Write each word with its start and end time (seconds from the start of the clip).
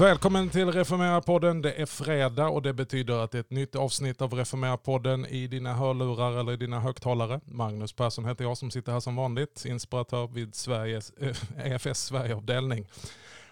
Välkommen 0.00 0.50
till 0.50 0.72
Reformera-podden. 0.72 1.62
Det 1.62 1.72
är 1.72 1.86
fredag 1.86 2.48
och 2.48 2.62
det 2.62 2.72
betyder 2.72 3.24
att 3.24 3.30
det 3.30 3.38
är 3.38 3.40
ett 3.40 3.50
nytt 3.50 3.74
avsnitt 3.74 4.22
av 4.22 4.32
Reformera-podden 4.32 5.26
i 5.26 5.46
dina 5.46 5.74
hörlurar 5.74 6.40
eller 6.40 6.52
i 6.52 6.56
dina 6.56 6.80
högtalare. 6.80 7.40
Magnus 7.44 7.92
Persson 7.92 8.24
heter 8.24 8.44
jag 8.44 8.58
som 8.58 8.70
sitter 8.70 8.92
här 8.92 9.00
som 9.00 9.16
vanligt, 9.16 9.64
inspiratör 9.64 10.26
vid 10.26 10.54
Sveriges, 10.54 11.10
eh, 11.10 11.36
äh, 11.56 11.72
EFS 11.72 11.98
Sverigeavdelning. 11.98 12.88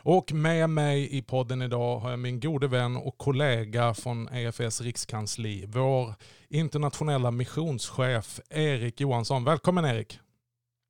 Och 0.03 0.33
med 0.33 0.71
mig 0.71 1.17
i 1.17 1.23
podden 1.23 1.63
idag 1.63 1.99
har 1.99 2.11
jag 2.11 2.19
min 2.19 2.41
gode 2.41 2.69
vän 2.69 2.97
och 2.97 3.19
kollega 3.19 3.95
från 3.95 4.29
EFS 4.29 4.81
rikskansli, 4.81 5.67
vår 5.67 6.15
internationella 6.49 7.31
missionschef 7.31 8.41
Erik 8.51 9.01
Johansson. 9.01 9.45
Välkommen 9.45 9.85
Erik! 9.85 10.21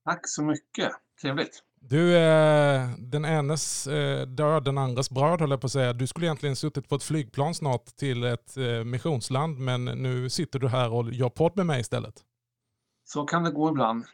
Tack 0.05 0.20
så 0.28 0.42
mycket, 0.42 0.92
trevligt. 1.23 1.62
Du 1.88 2.16
är 2.16 2.95
den 2.98 3.24
enes 3.24 3.86
eh, 3.86 4.27
död, 4.27 4.64
den 4.64 4.78
andres 4.78 5.10
bröd 5.10 5.40
höll 5.40 5.50
jag 5.50 5.60
på 5.60 5.66
att 5.66 5.72
säga. 5.72 5.92
Du 5.92 6.06
skulle 6.06 6.27
egentligen 6.27 6.56
suttit 6.56 6.88
på 6.88 6.94
ett 6.94 7.02
flygplan 7.02 7.54
snart 7.54 7.86
till 7.86 8.24
ett 8.24 8.56
eh, 8.56 8.84
missionsland, 8.84 9.58
men 9.58 9.84
nu 9.84 10.30
sitter 10.30 10.58
du 10.58 10.68
här 10.68 10.92
och 10.92 11.12
gör 11.12 11.28
podd 11.28 11.56
med 11.56 11.66
mig 11.66 11.80
istället. 11.80 12.14
Så 13.04 13.24
kan 13.24 13.44
det 13.44 13.50
gå 13.50 13.70
ibland 13.70 14.04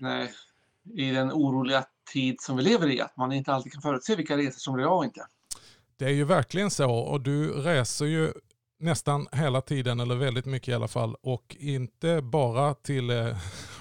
i 0.95 1.11
den 1.11 1.33
oroliga 1.33 1.85
tid 2.13 2.41
som 2.41 2.57
vi 2.57 2.63
lever 2.63 2.91
i, 2.91 3.01
att 3.01 3.17
man 3.17 3.33
inte 3.33 3.53
alltid 3.53 3.73
kan 3.73 3.83
förutse 3.83 4.17
vilka 4.17 4.37
resor 4.37 4.59
som 4.59 4.75
blir 4.75 4.85
av 4.85 4.99
och 4.99 5.05
inte. 5.05 5.27
Det 5.97 6.05
är 6.05 6.11
ju 6.11 6.25
verkligen 6.25 6.71
så 6.71 6.91
och 6.91 7.21
du 7.21 7.53
reser 7.53 8.07
ju 8.07 8.33
nästan 8.79 9.27
hela 9.33 9.61
tiden, 9.61 10.01
eller 10.01 10.15
väldigt 10.15 10.47
mycket 10.47 10.69
i 10.69 10.75
alla 10.75 10.89
fall, 10.89 11.17
och 11.23 11.57
inte 11.59 12.23
bara 12.23 12.75
till 12.75 13.11
eh, 13.11 13.37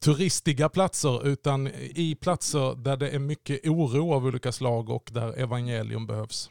turistiga 0.00 0.68
platser 0.68 1.26
utan 1.26 1.66
i 1.76 2.16
platser 2.20 2.74
där 2.74 2.96
det 2.96 3.10
är 3.10 3.18
mycket 3.18 3.66
oro 3.66 4.14
av 4.14 4.24
olika 4.24 4.52
slag 4.52 4.90
och 4.90 5.10
där 5.12 5.38
evangelium 5.38 6.06
behövs. 6.06 6.50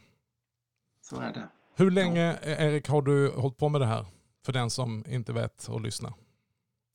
Så 1.02 1.20
är 1.22 1.34
det. 1.34 1.50
Hur 1.76 1.92
länge, 1.92 2.38
Erik, 2.44 2.88
har 2.88 3.02
du 3.02 3.32
hållit 3.32 3.58
på 3.58 3.70
med 3.70 3.82
det 3.82 3.88
här? 3.88 4.06
För 4.46 4.54
den 4.54 4.70
som 4.70 5.06
inte 5.08 5.34
vet 5.34 5.68
och 5.68 5.82
lyssnar. 5.82 6.14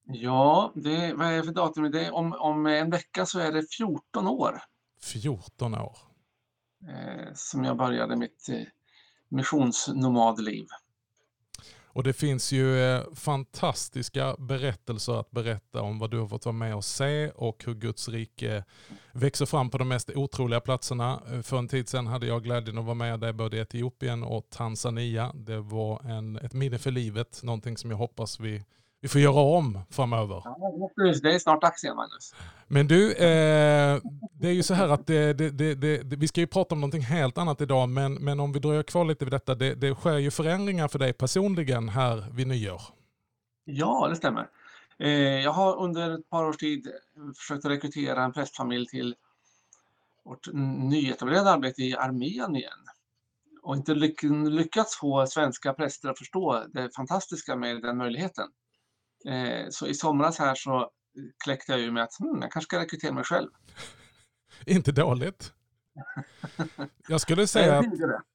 Ja, 0.04 0.72
det, 0.74 1.14
vad 1.14 1.26
är 1.26 1.36
det 1.36 1.44
för 1.44 1.52
datum? 1.52 1.90
Det, 1.90 2.10
om, 2.10 2.32
om 2.32 2.66
en 2.66 2.90
vecka 2.90 3.26
så 3.26 3.38
är 3.38 3.52
det 3.52 3.62
14 3.76 4.28
år. 4.28 4.62
14 5.02 5.74
år. 5.74 5.96
Eh, 6.88 7.34
som 7.34 7.64
jag 7.64 7.76
började 7.76 8.16
mitt 8.16 8.48
eh, 8.48 8.62
missionsnomadliv. 9.28 10.66
Och 11.92 12.02
det 12.02 12.12
finns 12.12 12.52
ju 12.52 12.80
eh, 12.80 13.02
fantastiska 13.14 14.36
berättelser 14.38 15.20
att 15.20 15.30
berätta 15.30 15.83
om 15.83 15.98
vad 15.98 16.10
du 16.10 16.19
har 16.19 16.28
fått 16.28 16.44
vara 16.44 16.52
med 16.52 16.74
och 16.74 16.84
se 16.84 17.30
och 17.30 17.64
hur 17.64 17.74
Guds 17.74 18.08
rike 18.08 18.64
växer 19.12 19.46
fram 19.46 19.70
på 19.70 19.78
de 19.78 19.88
mest 19.88 20.11
otroliga 20.11 20.61
platserna. 20.61 21.22
Eh, 21.33 21.42
för 21.42 21.58
en 21.58 21.68
tid 21.68 21.88
sedan 21.88 22.06
hade 22.06 22.27
jag 22.27 22.42
glädjen 22.42 22.78
att 22.78 22.84
vara 22.84 22.94
med 22.94 23.20
dig 23.20 23.33
både 23.33 23.56
i 23.56 23.61
Etiopien 23.61 24.22
och 24.22 24.50
Tanzania. 24.50 25.33
Det 25.34 25.61
var 25.61 26.02
en, 26.11 26.36
ett 26.36 26.52
minne 26.52 26.78
för 26.78 26.91
livet, 26.91 27.41
någonting 27.42 27.77
som 27.77 27.91
jag 27.91 27.98
hoppas 27.98 28.41
vi 28.41 28.64
vi 29.00 29.08
får 29.08 29.20
göra 29.20 29.40
om 29.40 29.80
framöver. 29.90 30.42
Ja, 30.44 30.90
det 31.22 31.34
är 31.34 31.38
snart 31.38 31.62
dags 31.62 31.84
igen 31.84 31.96
Magnus. 31.96 32.34
Men 32.68 32.86
du, 32.86 33.12
eh, 33.12 34.00
det 34.32 34.48
är 34.48 34.52
ju 34.52 34.62
så 34.62 34.74
här 34.74 34.88
att 34.88 35.06
det, 35.06 35.32
det, 35.32 35.74
det, 35.74 36.16
vi 36.16 36.28
ska 36.28 36.40
ju 36.40 36.46
prata 36.46 36.74
om 36.74 36.80
någonting 36.80 37.02
helt 37.02 37.39
annat 37.39 37.60
idag, 37.60 37.89
men, 37.89 38.14
men 38.14 38.40
om 38.40 38.52
vi 38.52 38.60
dröjer 38.60 38.83
kvar 38.83 39.05
lite 39.05 39.24
vid 39.24 39.33
detta, 39.33 39.55
det, 39.55 39.94
sker 39.94 40.16
ju 40.16 40.30
förändringar 40.30 40.89
för 40.89 40.98
dig 40.98 41.12
personligen 41.12 41.89
här 41.89 42.27
vid 42.33 42.46
nyår. 42.46 42.83
Ja, 43.64 44.06
det 44.08 44.16
stämmer. 44.16 44.48
Eh, 44.98 45.10
jag 45.18 45.52
har 45.52 45.77
under 45.77 46.14
ett 46.14 46.30
par 46.30 46.44
års 46.44 46.56
tid 46.56 46.89
försökt 47.36 47.64
rekrytera 47.64 48.24
en 48.24 48.33
prästfamilj 48.33 48.86
till 48.86 49.14
vårt 50.24 50.52
nyetablerade 50.52 51.50
arbete 51.50 51.83
i 51.83 51.96
Armenien 51.96 52.62
och 53.62 53.77
inte 53.77 53.94
lyckats 54.50 54.96
få 54.96 55.27
svenska 55.27 55.72
präster 55.72 56.08
att 56.08 56.18
förstå 56.18 56.64
det 56.72 56.94
fantastiska 56.96 57.56
med 57.56 57.83
den 57.83 57.96
möjligheten. 57.96 58.48
Eh, 59.25 59.67
så 59.70 59.86
i 59.86 59.95
somras 59.95 60.39
här 60.39 60.55
så 60.55 60.91
kläckte 61.45 61.73
jag 61.73 61.81
ju 61.81 61.91
med 61.91 62.03
att 62.03 62.19
hmm, 62.19 62.42
jag 62.42 62.53
kanske 62.53 62.67
ska 62.67 62.79
rekrytera 62.79 63.13
mig 63.13 63.25
själv. 63.25 63.48
Inte 64.67 64.92
dåligt. 64.92 65.53
Jag 67.08 67.20
skulle 67.20 67.47
säga 67.47 67.79
att 67.79 67.85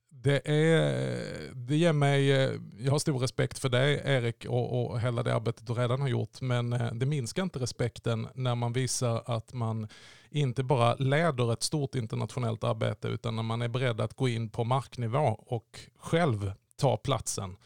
det, 0.09 0.47
är, 0.47 1.53
det 1.53 1.75
ger 1.75 1.93
mig, 1.93 2.31
eh, 2.31 2.51
jag 2.79 2.91
har 2.91 2.99
stor 2.99 3.19
respekt 3.19 3.59
för 3.59 3.69
dig 3.69 4.01
Erik 4.05 4.45
och, 4.45 4.91
och 4.91 4.99
hela 4.99 5.23
det 5.23 5.35
arbetet 5.35 5.67
du 5.67 5.73
redan 5.73 6.01
har 6.01 6.07
gjort, 6.07 6.41
men 6.41 6.73
eh, 6.73 6.93
det 6.93 7.05
minskar 7.05 7.43
inte 7.43 7.59
respekten 7.59 8.27
när 8.35 8.55
man 8.55 8.73
visar 8.73 9.23
att 9.25 9.53
man 9.53 9.87
inte 10.29 10.63
bara 10.63 10.95
leder 10.95 11.53
ett 11.53 11.63
stort 11.63 11.95
internationellt 11.95 12.63
arbete 12.63 13.07
utan 13.07 13.35
när 13.35 13.43
man 13.43 13.61
är 13.61 13.67
beredd 13.67 14.01
att 14.01 14.13
gå 14.13 14.27
in 14.27 14.49
på 14.49 14.63
marknivå 14.63 15.25
och 15.47 15.79
själv 15.99 16.51
ta 16.77 16.97
platsen 16.97 17.57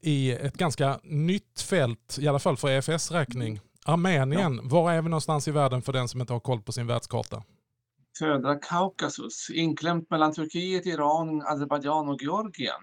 i 0.00 0.32
ett 0.32 0.56
ganska 0.56 1.00
nytt 1.02 1.60
fält, 1.60 2.18
i 2.20 2.28
alla 2.28 2.38
fall 2.38 2.56
för 2.56 2.68
EFS 2.68 3.10
räkning. 3.10 3.60
Armenien, 3.84 4.60
ja. 4.62 4.62
var 4.64 4.92
är 4.92 5.02
vi 5.02 5.08
någonstans 5.08 5.48
i 5.48 5.50
världen 5.50 5.82
för 5.82 5.92
den 5.92 6.08
som 6.08 6.20
inte 6.20 6.32
har 6.32 6.40
koll 6.40 6.62
på 6.62 6.72
sin 6.72 6.86
världskarta? 6.86 7.42
Södra 8.18 8.54
Kaukasus, 8.54 9.50
inklämt 9.50 10.10
mellan 10.10 10.32
Turkiet, 10.32 10.86
Iran, 10.86 11.42
Azerbajdzjan 11.42 12.08
och 12.08 12.22
Georgien. 12.22 12.80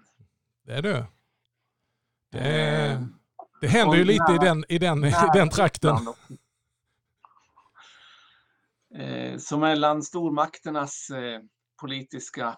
Det 0.66 0.73
är 0.73 0.81
du. 0.81 1.06
Det, 2.31 2.40
är, 2.40 2.94
eh, 2.94 3.02
det 3.62 3.68
händer 3.68 3.97
ju 3.97 4.03
lite 4.03 4.31
i 4.31 4.38
den, 4.38 4.66
i 4.69 4.78
den, 4.78 5.06
i 5.06 5.13
den 5.34 5.50
trakten. 5.50 5.97
Eh, 8.96 9.38
så 9.38 9.57
mellan 9.57 10.03
stormakternas 10.03 11.09
eh, 11.09 11.40
politiska 11.81 12.57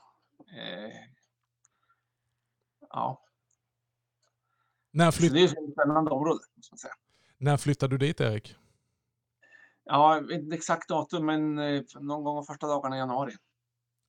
ja, 2.89 3.25
när 4.95 5.11
flytt... 5.11 5.33
det 5.33 5.39
är 5.39 5.45
ett 5.45 5.73
spännande 5.73 6.11
område. 6.11 6.39
När 7.38 7.57
flyttade 7.57 7.97
du 7.97 8.07
dit 8.07 8.22
Erik? 8.22 8.56
Ja, 9.85 10.19
inte 10.31 10.56
exakt 10.56 10.89
datum, 10.89 11.25
men 11.25 11.59
eh, 11.59 11.81
någon 12.00 12.23
gång 12.23 12.35
de 12.35 12.45
första 12.45 12.67
dagarna 12.67 12.95
i 12.95 13.00
januari. 13.00 13.33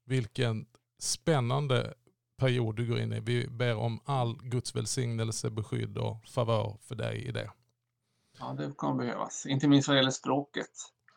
Vilken 0.04 0.66
spännande 0.98 1.94
period 2.36 2.76
du 2.76 2.86
går 2.86 2.98
in 2.98 3.12
i. 3.12 3.20
Vi 3.20 3.48
ber 3.48 3.76
om 3.76 4.00
all 4.04 4.38
Guds 4.42 4.76
välsignelse, 4.76 5.50
beskydd 5.50 5.98
och 5.98 6.28
favör 6.28 6.78
för 6.82 6.94
dig 6.94 7.24
i 7.28 7.32
det. 7.32 7.50
Ja, 8.38 8.54
det 8.58 8.72
kommer 8.76 9.04
behövas. 9.04 9.46
Inte 9.46 9.68
minst 9.68 9.88
vad 9.88 9.96
gäller 9.96 10.10
språket. 10.10 10.70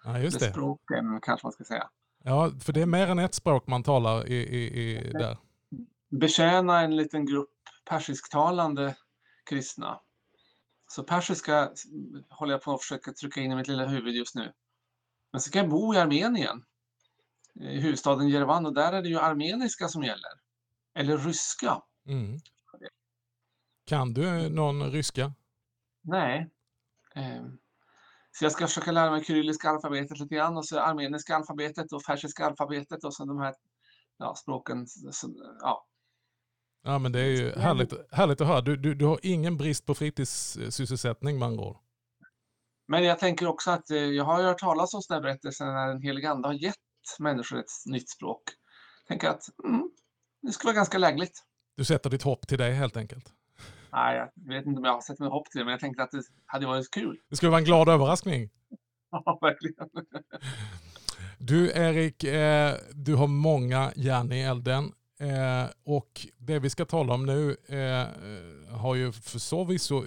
Ja, 0.04 0.20
just 0.20 0.40
det. 0.40 0.52
Språken 0.52 1.20
kanske 1.22 1.46
man 1.46 1.52
ska 1.52 1.64
säga. 1.64 1.90
Ja, 2.24 2.52
för 2.62 2.74
det 2.74 2.82
är 2.82 2.86
mer 2.86 3.08
än 3.08 3.20
ett 3.20 3.36
språk 3.36 3.68
man 3.68 3.84
talar 3.84 4.28
i, 4.28 4.36
i, 4.36 4.82
i 4.82 5.12
där. 5.12 5.38
Betjäna 6.10 6.82
en 6.82 6.96
liten 6.96 7.26
grupp 7.26 7.50
persisktalande 7.90 8.96
kristna. 9.50 10.02
Så 10.88 11.04
persiska 11.04 11.72
håller 12.30 12.54
jag 12.54 12.62
på 12.62 12.74
att 12.74 12.82
försöka 12.82 13.14
trycka 13.14 13.42
in 13.42 13.52
i 13.52 13.56
mitt 13.56 13.68
lilla 13.68 13.86
huvud 13.86 14.16
just 14.16 14.36
nu. 14.36 14.54
Men 15.32 15.42
så 15.42 15.52
kan 15.52 15.62
jag 15.62 15.70
bo 15.70 15.94
i 15.94 15.98
Armenien, 15.98 16.64
i 17.60 17.80
huvudstaden 17.80 18.30
Jerevan, 18.30 18.66
och 18.66 18.74
där 18.74 18.94
är 18.94 19.02
det 19.02 19.10
ju 19.10 19.20
armeniska 19.20 19.88
som 19.88 20.04
gäller. 20.04 20.32
Eller 20.96 21.18
ryska. 21.18 21.82
Mm. 22.08 22.40
Kan 23.86 24.14
du 24.14 24.50
någon 24.50 24.92
ryska? 24.92 25.34
Nej. 26.02 26.50
Ehm, 27.16 27.58
så 28.32 28.46
jag 28.46 28.52
ska 28.52 28.68
försöka 28.68 28.92
lära 28.92 29.12
mig 29.12 29.24
kyrilliska 29.24 29.70
alfabetet 29.70 30.20
lite 30.20 30.36
grann 30.36 30.58
och 30.58 30.66
så 30.66 30.80
armeniska 30.80 31.36
alfabetet 31.36 31.92
och 31.92 32.04
persiska 32.04 32.46
alfabetet 32.46 33.04
och 33.04 33.14
så 33.14 33.26
de 33.26 33.40
här 33.40 33.56
ja, 34.18 34.36
språken. 34.36 34.88
Ja, 35.62 35.89
Ja 36.84 37.00
men 37.00 37.12
det 37.12 37.20
är 37.20 37.26
ju 37.26 37.52
härligt, 37.52 37.94
härligt 38.12 38.42
att 38.42 38.48
höra. 38.48 38.62
Du, 38.62 38.76
du, 38.76 38.94
du 38.94 39.06
har 39.06 39.20
ingen 39.24 39.58
brist 39.58 39.86
på 39.86 39.96
fritidssysselsättning 39.96 41.40
med 41.40 41.48
andra 41.48 41.64
ord. 41.64 41.78
Men 42.88 43.04
jag 43.04 43.20
tänker 43.20 43.48
också 43.48 43.72
att 43.72 43.90
eh, 43.90 43.98
jag 43.98 44.24
har 44.24 44.44
hört 44.44 44.60
talas 44.60 44.94
om 44.94 45.02
sådana 45.02 45.22
berättelser 45.22 45.66
när 45.66 45.88
den 45.88 46.02
heliga 46.02 46.30
ande 46.30 46.48
har 46.48 46.54
gett 46.54 46.76
människor 47.20 47.60
ett 47.60 47.66
nytt 47.86 48.10
språk. 48.10 48.42
Jag 49.04 49.08
tänker 49.08 49.30
att 49.30 49.44
mm, 49.68 49.90
det 50.42 50.52
skulle 50.52 50.68
vara 50.68 50.76
ganska 50.76 50.98
lägligt. 50.98 51.44
Du 51.78 51.86
sätter 51.86 52.10
ditt 52.10 52.24
hopp 52.24 52.48
till 52.48 52.58
det 52.58 52.72
helt 52.72 52.98
enkelt? 52.98 53.34
Nej, 53.92 54.18
jag 54.18 54.54
vet 54.54 54.66
inte 54.66 54.78
om 54.78 54.86
jag 54.86 54.94
har 54.94 55.02
sett 55.02 55.20
mitt 55.20 55.32
hopp 55.32 55.52
till 55.52 55.60
det, 55.60 55.66
men 55.66 55.72
jag 55.72 55.80
tänkte 55.80 56.04
att 56.04 56.12
det 56.12 56.24
hade 56.46 56.66
varit 56.66 56.92
kul. 56.92 57.18
Det 57.30 57.36
skulle 57.36 57.50
vara 57.50 57.60
en 57.60 57.66
glad 57.66 57.90
överraskning. 57.90 58.50
Ja, 59.12 59.40
verkligen. 59.42 59.90
Du 61.38 61.72
Erik, 61.72 62.24
eh, 62.24 62.76
du 62.92 63.16
har 63.16 63.28
många 63.28 63.92
järn 63.96 64.32
i 64.32 64.42
elden. 64.42 64.92
Eh, 65.20 65.66
och 65.84 66.28
det 66.38 66.60
vi 66.60 66.70
ska 66.70 66.86
tala 66.86 67.14
om 67.14 67.26
nu 67.26 67.58
eh, 67.68 68.08
har 68.78 68.96
ju 68.96 69.12
för 69.12 69.40
så 69.40 69.64
visso 69.64 70.04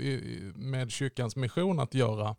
med 0.54 0.90
kyrkans 0.90 1.36
mission 1.36 1.80
att 1.80 1.94
göra. 1.94 2.36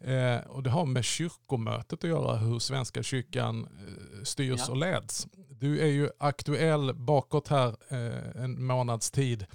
Eh, 0.00 0.38
och 0.46 0.62
det 0.62 0.70
har 0.70 0.86
med 0.86 1.04
kyrkomötet 1.04 2.04
att 2.04 2.10
göra, 2.10 2.36
hur 2.36 2.58
Svenska 2.58 3.02
kyrkan 3.02 3.62
eh, 3.64 4.22
styrs 4.22 4.60
ja. 4.66 4.70
och 4.70 4.76
leds. 4.76 5.26
Du 5.48 5.80
är 5.80 5.86
ju 5.86 6.10
aktuell 6.18 6.94
bakåt 6.94 7.48
här 7.48 7.76
eh, 7.88 8.42
en 8.42 8.64
månads 8.64 9.10
tid 9.10 9.46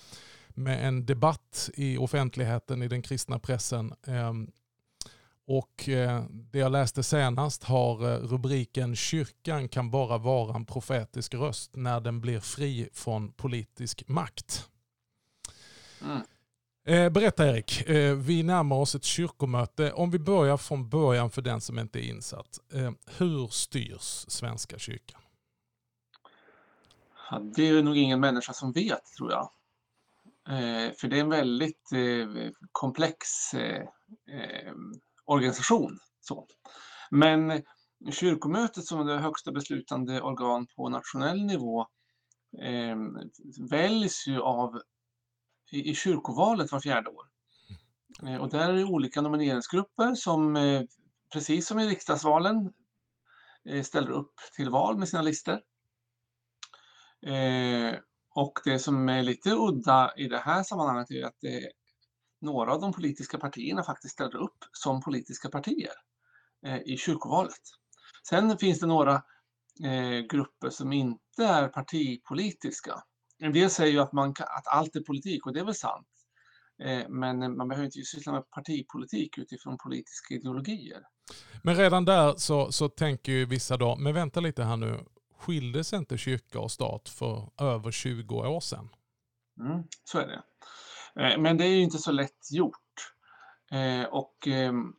med 0.48 0.88
en 0.88 1.06
debatt 1.06 1.70
i 1.74 1.98
offentligheten 1.98 2.82
i 2.82 2.88
den 2.88 3.02
kristna 3.02 3.40
pressen 3.40 3.94
ehm, 4.08 4.52
Och 5.48 5.90
eh, 5.90 6.24
det 6.30 6.60
jag 6.60 6.72
läste 6.72 7.04
senast 7.04 7.64
har 7.64 8.12
eh, 8.12 8.18
rubriken 8.18 8.96
Kyrkan 8.96 9.70
kan 9.70 9.92
bara 9.92 10.18
vara 10.18 10.56
en 10.56 10.66
profetisk 10.66 11.34
röst 11.34 11.76
när 11.76 12.00
den 12.00 12.22
blir 12.22 12.40
fri 12.40 12.90
från 12.94 13.32
politisk 13.32 14.08
makt. 14.08 14.70
Mm. 16.02 16.22
Eh, 16.86 17.10
berätta 17.10 17.50
Erik, 17.50 17.84
vi 18.18 18.44
närmar 18.44 18.76
oss 18.76 18.96
ett 18.96 19.04
kyrkomöte. 19.04 19.92
Om 19.92 20.12
vi 20.12 20.20
börjar 20.20 20.58
från 20.58 20.90
början 20.90 21.32
för 21.32 21.42
den 21.42 21.62
som 21.62 21.80
inte 21.80 22.00
är 22.00 22.10
insatt. 22.10 22.60
Hur 23.18 23.48
styrs 23.48 24.26
Svenska 24.28 24.80
kyrkan? 24.80 25.22
Ja, 27.30 27.40
det 27.40 27.68
är 27.68 27.84
nog 27.84 27.98
ingen 27.98 28.20
människa 28.20 28.54
som 28.54 28.72
vet 28.72 29.06
tror 29.18 29.32
jag. 29.32 29.50
För 30.98 31.08
det 31.08 31.18
är 31.18 31.22
en 31.22 31.30
väldigt 31.30 31.90
komplex 32.72 33.28
organisation. 35.26 36.00
Så. 36.22 36.48
Men 37.12 37.64
kyrkomötet 38.12 38.86
som 38.86 39.00
är 39.00 39.06
det 39.06 39.20
högsta 39.20 39.52
beslutande 39.52 40.22
organ 40.22 40.68
på 40.76 40.90
nationell 40.90 41.46
nivå 41.46 41.82
eh, 42.62 42.96
väljs 43.70 44.28
ju 44.28 44.42
av 44.42 44.82
i, 45.72 45.90
i 45.90 45.96
kyrkovalet 45.96 46.72
var 46.72 46.80
fjärde 46.80 47.10
år. 47.10 47.26
Eh, 48.28 48.42
och 48.42 48.50
där 48.50 48.70
är 48.70 48.74
det 48.74 48.84
olika 48.84 49.22
nomineringsgrupper 49.22 50.16
som 50.16 50.56
eh, 50.56 50.82
precis 51.34 51.68
som 51.68 51.80
i 51.80 51.88
riksdagsvalen 51.88 52.74
eh, 53.70 53.84
ställer 53.84 54.12
upp 54.12 54.34
till 54.56 54.70
val 54.70 54.98
med 54.98 55.10
sina 55.10 55.22
listor. 55.22 55.60
Eh, 57.26 57.96
och 58.36 58.60
det 58.66 58.80
som 58.80 59.10
är 59.10 59.24
lite 59.24 59.52
udda 59.52 60.14
i 60.18 60.28
det 60.28 60.38
här 60.38 60.64
sammanhanget 60.64 61.12
är 61.12 61.26
att 61.26 61.38
det 61.42 61.72
några 62.44 62.74
av 62.74 62.82
de 62.82 62.94
politiska 62.94 63.38
partierna 63.38 63.84
faktiskt 63.84 64.14
ställer 64.14 64.36
upp 64.36 64.58
som 64.72 65.02
politiska 65.02 65.50
partier 65.50 65.94
eh, 66.66 66.80
i 66.86 66.98
kyrkovalet. 66.98 67.62
Sen 68.30 68.58
finns 68.58 68.80
det 68.80 68.88
några 68.88 69.14
eh, 69.84 70.20
grupper 70.32 70.70
som 70.70 70.94
inte 70.94 71.46
är 71.46 71.68
partipolitiska. 71.68 73.04
En 73.38 73.54
del 73.54 73.70
säger 73.70 73.92
ju 73.92 74.00
att, 74.00 74.14
man, 74.14 74.30
att 74.30 74.68
allt 74.68 74.96
är 74.96 75.02
politik 75.02 75.46
och 75.46 75.54
det 75.54 75.60
är 75.60 75.66
väl 75.66 75.76
sant. 75.76 76.08
Eh, 76.84 77.10
men 77.10 77.58
man 77.58 77.68
behöver 77.68 77.86
inte 77.86 78.02
syssla 78.02 78.32
med 78.32 78.50
partipolitik 78.50 79.38
utifrån 79.38 79.78
politiska 79.78 80.34
ideologier. 80.34 81.02
Men 81.64 81.76
redan 81.76 82.06
där 82.06 82.34
så, 82.38 82.72
så 82.72 82.90
tänker 82.90 83.32
ju 83.32 83.46
vissa 83.46 83.78
då, 83.78 83.96
men 83.96 84.14
vänta 84.14 84.40
lite 84.40 84.64
här 84.64 84.78
nu, 84.78 85.06
skildes 85.40 85.94
inte 85.94 86.18
kyrka 86.18 86.60
och 86.60 86.72
stat 86.72 87.10
för 87.10 87.50
över 87.62 87.92
20 87.92 88.36
år 88.36 88.60
sedan? 88.60 88.90
Mm, 89.60 89.84
så 90.04 90.20
är 90.20 90.28
det. 90.28 90.44
Eh, 91.20 91.38
men 91.38 91.58
det 91.58 91.66
är 91.66 91.70
ju 91.70 91.82
inte 91.82 91.98
så 91.98 92.12
lätt 92.12 92.52
gjort. 92.52 93.14
Eh, 93.72 94.04
och 94.04 94.48
ehm, 94.48 94.94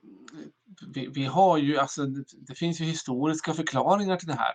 vi, 0.95 1.07
vi, 1.07 1.25
har 1.25 1.59
ju, 1.59 1.79
alltså 1.79 2.07
det 2.47 2.55
finns 2.55 2.81
ju 2.81 2.85
historiska 2.85 3.55
förklaringar 3.55 4.17
till 4.17 4.29
det 4.29 4.35
här. 4.35 4.55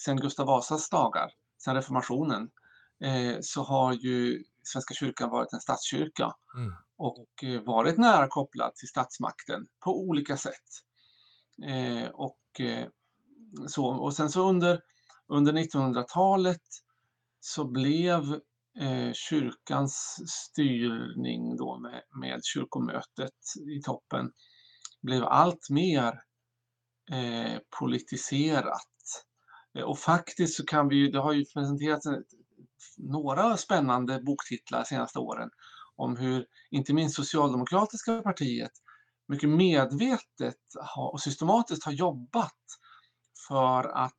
Sen 0.00 0.16
Gustav 0.16 0.46
Vasas 0.46 0.90
dagar, 0.90 1.30
sen 1.64 1.74
reformationen, 1.74 2.50
eh, 3.04 3.36
så 3.40 3.62
har 3.62 3.92
ju 3.92 4.44
Svenska 4.62 4.94
kyrkan 4.94 5.30
varit 5.30 5.52
en 5.52 5.60
statskyrka 5.60 6.32
mm. 6.56 6.74
och 6.96 7.26
varit 7.64 7.98
nära 7.98 8.28
kopplad 8.28 8.74
till 8.74 8.88
statsmakten 8.88 9.66
på 9.84 10.00
olika 10.00 10.36
sätt. 10.36 10.84
Och, 12.12 12.60
så, 13.68 13.86
och 13.86 14.14
sen 14.14 14.30
så 14.30 14.48
under, 14.48 14.80
under 15.28 15.52
1900-talet 15.52 16.62
så 17.40 17.64
blev 17.64 18.40
eh, 18.80 19.12
kyrkans 19.12 20.18
styrning 20.26 21.56
då 21.56 21.78
med, 21.78 22.02
med 22.20 22.40
kyrkomötet 22.44 23.34
i 23.78 23.82
toppen 23.82 24.32
blev 25.02 25.24
allt 25.24 25.70
mer 25.70 26.22
eh, 27.12 27.58
politiserat. 27.78 29.24
Eh, 29.78 29.82
och 29.82 29.98
faktiskt 29.98 30.56
så 30.56 30.64
kan 30.66 30.88
vi 30.88 30.96
ju, 30.96 31.10
det 31.10 31.20
har 31.20 31.32
ju 31.32 31.44
presenterats 31.44 32.06
några 32.96 33.56
spännande 33.56 34.20
boktitlar 34.22 34.78
de 34.78 34.84
senaste 34.84 35.18
åren 35.18 35.50
om 35.96 36.16
hur 36.16 36.46
inte 36.70 36.94
minst 36.94 37.16
Socialdemokratiska 37.16 38.22
partiet 38.22 38.72
mycket 39.28 39.48
medvetet 39.48 40.56
och 40.96 41.20
systematiskt 41.20 41.84
har 41.84 41.92
jobbat 41.92 42.54
för 43.48 43.84
att 43.88 44.14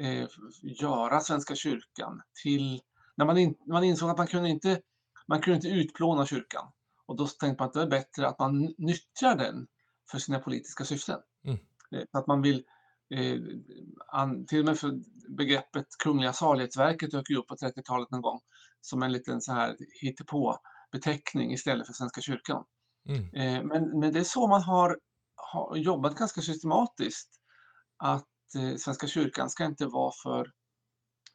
eh, 0.00 0.28
göra 0.62 1.20
Svenska 1.20 1.54
kyrkan 1.54 2.22
till 2.42 2.80
när 3.18 3.24
man, 3.24 3.38
in, 3.38 3.54
man 3.66 3.84
insåg 3.84 4.10
att 4.10 4.18
man 4.18 4.26
kunde 4.26 4.48
inte, 4.48 4.80
man 5.28 5.40
kunde 5.40 5.56
inte 5.56 5.68
utplåna 5.68 6.26
kyrkan. 6.26 6.72
Och 7.06 7.16
då 7.16 7.26
tänkte 7.26 7.62
man 7.62 7.68
att 7.68 7.74
det 7.74 7.82
är 7.82 7.86
bättre 7.86 8.28
att 8.28 8.38
man 8.38 8.74
nyttjar 8.78 9.36
den 9.36 9.66
för 10.10 10.18
sina 10.18 10.38
politiska 10.38 10.84
syften. 10.84 11.20
Mm. 11.44 11.58
Eh, 11.92 12.06
att 12.12 12.26
man 12.26 12.42
vill, 12.42 12.64
eh, 13.14 13.36
an, 14.08 14.46
till 14.46 14.58
och 14.58 14.64
med 14.64 14.78
för 14.78 15.00
begreppet 15.36 15.86
Kungliga 15.98 16.32
salighetsverket 16.32 17.10
dök 17.10 17.30
ju 17.30 17.36
upp 17.36 17.46
på 17.46 17.54
30-talet 17.54 18.10
någon 18.10 18.22
gång 18.22 18.40
som 18.80 19.02
en 19.02 19.12
liten 19.12 19.40
så 19.40 19.52
här 19.52 19.76
hittepå 20.02 20.58
beteckning 20.92 21.52
istället 21.52 21.86
för 21.86 21.94
Svenska 21.94 22.20
kyrkan. 22.20 22.64
Mm. 23.08 23.22
Eh, 23.34 23.64
men, 23.64 24.00
men 24.00 24.12
det 24.12 24.20
är 24.20 24.24
så 24.24 24.46
man 24.46 24.62
har, 24.62 24.98
har 25.36 25.76
jobbat 25.76 26.14
ganska 26.14 26.40
systematiskt 26.40 27.30
att 27.96 28.54
eh, 28.58 28.76
Svenska 28.76 29.06
kyrkan 29.06 29.50
ska 29.50 29.64
inte 29.64 29.86
vara 29.86 30.12
för, 30.22 30.52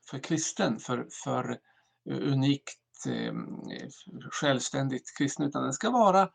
för 0.10 0.20
kristen, 0.20 0.80
för, 0.80 1.08
för 1.24 1.60
unikt 2.10 3.06
eh, 3.08 3.34
självständigt 4.32 5.18
kristen 5.18 5.46
utan 5.46 5.64
den 5.64 5.74
ska 5.74 5.90
vara 5.90 6.30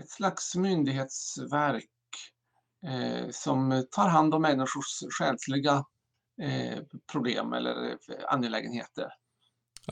ett 0.00 0.10
slags 0.10 0.56
myndighetsverk 0.56 1.90
eh, 2.86 3.30
som 3.30 3.86
tar 3.90 4.08
hand 4.08 4.34
om 4.34 4.42
människors 4.42 5.02
själsliga 5.18 5.84
eh, 6.42 6.82
problem 7.12 7.52
eller 7.52 7.98
angelägenheter. 8.28 9.08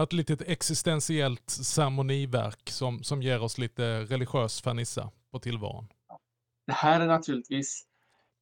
Ett 0.00 0.12
litet 0.12 0.42
existentiellt 0.42 1.50
ceremoniverk 1.50 2.70
som, 2.70 3.02
som 3.02 3.22
ger 3.22 3.42
oss 3.42 3.58
lite 3.58 4.00
religiös 4.00 4.62
fernissa 4.62 5.10
på 5.30 5.38
tillvaron. 5.38 5.88
Det 6.66 6.72
här 6.72 7.00
är 7.00 7.06
naturligtvis 7.06 7.86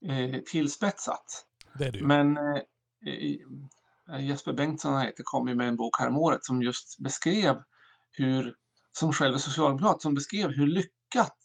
eh, 0.07 0.41
tillspetsat. 0.41 1.47
Det 1.79 1.85
är 1.85 1.93
det 1.93 1.99
ju. 1.99 2.07
Men 2.07 2.37
eh, 2.37 2.63
Eh, 3.07 3.37
Jesper 4.19 4.53
Bengtsson 4.53 5.01
heter, 5.01 5.23
kom 5.25 5.49
ju 5.49 5.55
med 5.55 5.69
en 5.69 5.77
bok 5.77 5.99
häromåret 5.99 6.45
som 6.45 6.63
just 6.63 6.99
beskrev 6.99 7.63
hur, 8.11 8.55
som 8.99 9.13
själv 9.13 9.35
är 9.35 9.39
socialdemokrat, 9.39 10.03
som 10.03 10.15
beskrev 10.15 10.51
hur 10.51 10.67
lyckat 10.67 11.37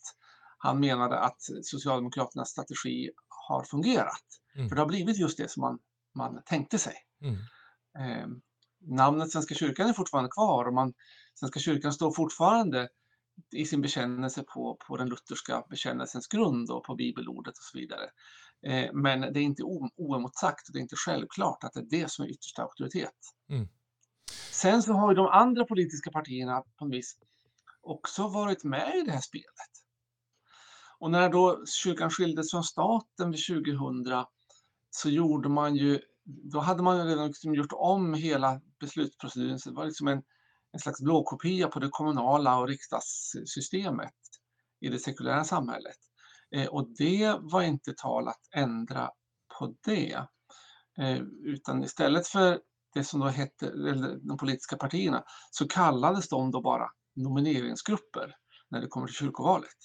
han 0.57 0.79
menade 0.79 1.19
att 1.19 1.41
Socialdemokraternas 1.63 2.49
strategi 2.49 3.11
har 3.47 3.63
fungerat. 3.63 4.23
Mm. 4.55 4.69
För 4.69 4.75
det 4.75 4.81
har 4.81 4.87
blivit 4.87 5.17
just 5.17 5.37
det 5.37 5.51
som 5.51 5.61
man, 5.61 5.79
man 6.15 6.43
tänkte 6.45 6.77
sig. 6.77 6.95
Mm. 7.21 7.35
Eh, 7.99 8.27
namnet 8.81 9.31
Svenska 9.31 9.55
kyrkan 9.55 9.89
är 9.89 9.93
fortfarande 9.93 10.29
kvar 10.29 10.65
och 10.65 10.73
man, 10.73 10.93
Svenska 11.33 11.59
kyrkan 11.59 11.93
står 11.93 12.11
fortfarande 12.11 12.89
i 13.51 13.65
sin 13.65 13.81
bekännelse 13.81 14.43
på, 14.43 14.77
på 14.87 14.97
den 14.97 15.09
lutherska 15.09 15.63
bekännelsens 15.69 16.27
grund 16.27 16.71
och 16.71 16.83
på 16.83 16.95
bibelordet 16.95 17.57
och 17.57 17.63
så 17.63 17.77
vidare. 17.77 18.09
Eh, 18.67 18.93
men 18.93 19.21
det 19.21 19.39
är 19.39 19.43
inte 19.43 19.63
oemotsagt 19.95 20.67
och 20.67 20.73
det 20.73 20.79
är 20.79 20.81
inte 20.81 20.95
självklart 21.05 21.63
att 21.63 21.73
det 21.73 21.79
är 21.79 22.01
det 22.01 22.11
som 22.11 22.25
är 22.25 22.29
yttersta 22.29 22.61
auktoritet. 22.61 23.11
Mm. 23.49 23.67
Sen 24.51 24.83
så 24.83 24.93
har 24.93 25.11
ju 25.11 25.15
de 25.15 25.27
andra 25.27 25.65
politiska 25.65 26.11
partierna 26.11 26.63
på 26.79 26.85
vis 26.85 27.17
också 27.81 28.27
varit 28.27 28.63
med 28.63 28.95
i 28.95 29.01
det 29.01 29.11
här 29.11 29.21
spelet. 29.21 29.71
Och 30.99 31.11
när 31.11 31.29
då 31.29 31.65
kyrkan 31.65 32.09
skildes 32.09 32.51
från 32.51 32.63
staten 32.63 33.31
vid 33.31 33.45
2000 33.47 34.25
så 34.89 35.09
gjorde 35.09 35.49
man 35.49 35.75
ju, 35.75 35.99
då 36.23 36.59
hade 36.59 36.83
man 36.83 37.07
redan 37.07 37.27
liksom 37.27 37.55
gjort 37.55 37.71
om 37.73 38.13
hela 38.13 38.61
beslutsproceduren 38.79 39.59
så 39.59 39.69
det 39.69 39.75
var 39.75 39.85
liksom 39.85 40.07
en, 40.07 40.23
en 40.71 40.79
slags 40.79 41.01
blåkopia 41.01 41.67
på 41.67 41.79
det 41.79 41.89
kommunala 41.91 42.57
och 42.57 42.67
riksdagssystemet 42.67 44.13
i 44.79 44.89
det 44.89 44.99
sekulära 44.99 45.43
samhället. 45.43 45.97
Eh, 46.55 46.67
och 46.67 46.87
det 46.97 47.37
var 47.39 47.61
inte 47.61 47.93
tal 47.97 48.27
att 48.27 48.41
ändra 48.55 49.09
på 49.59 49.75
det. 49.85 50.27
Eh, 50.99 51.21
utan 51.43 51.83
istället 51.83 52.27
för 52.27 52.59
det 52.93 53.03
som 53.03 53.19
då 53.19 53.27
hette 53.27 53.71
de 54.21 54.37
politiska 54.37 54.77
partierna 54.77 55.23
så 55.51 55.67
kallades 55.67 56.29
de 56.29 56.51
då 56.51 56.61
bara 56.61 56.87
nomineringsgrupper 57.15 58.35
när 58.69 58.81
det 58.81 58.87
kommer 58.87 59.07
till 59.07 59.15
kyrkovalet. 59.15 59.75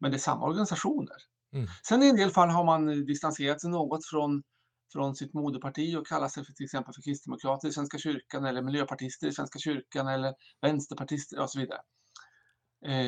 Men 0.00 0.10
det 0.10 0.16
är 0.16 0.18
samma 0.18 0.46
organisationer. 0.46 1.16
Mm. 1.52 1.66
Sen 1.88 2.02
i 2.02 2.08
en 2.08 2.16
del 2.16 2.30
fall 2.30 2.48
har 2.48 2.64
man 2.64 3.06
distanserat 3.06 3.60
sig 3.60 3.70
något 3.70 4.06
från, 4.06 4.42
från 4.92 5.16
sitt 5.16 5.34
moderparti 5.34 5.96
och 5.96 6.06
kallar 6.06 6.28
sig 6.28 6.44
för 6.44 6.52
till 6.52 6.64
exempel 6.64 6.94
för 6.94 7.02
kristdemokrater 7.02 7.68
i 7.68 7.72
Svenska 7.72 7.98
kyrkan 7.98 8.44
eller 8.44 8.62
miljöpartister 8.62 9.26
i 9.26 9.32
Svenska 9.32 9.58
kyrkan 9.58 10.08
eller 10.08 10.34
vänsterpartister 10.60 11.40
och 11.40 11.50
så 11.50 11.60
vidare. 11.60 11.80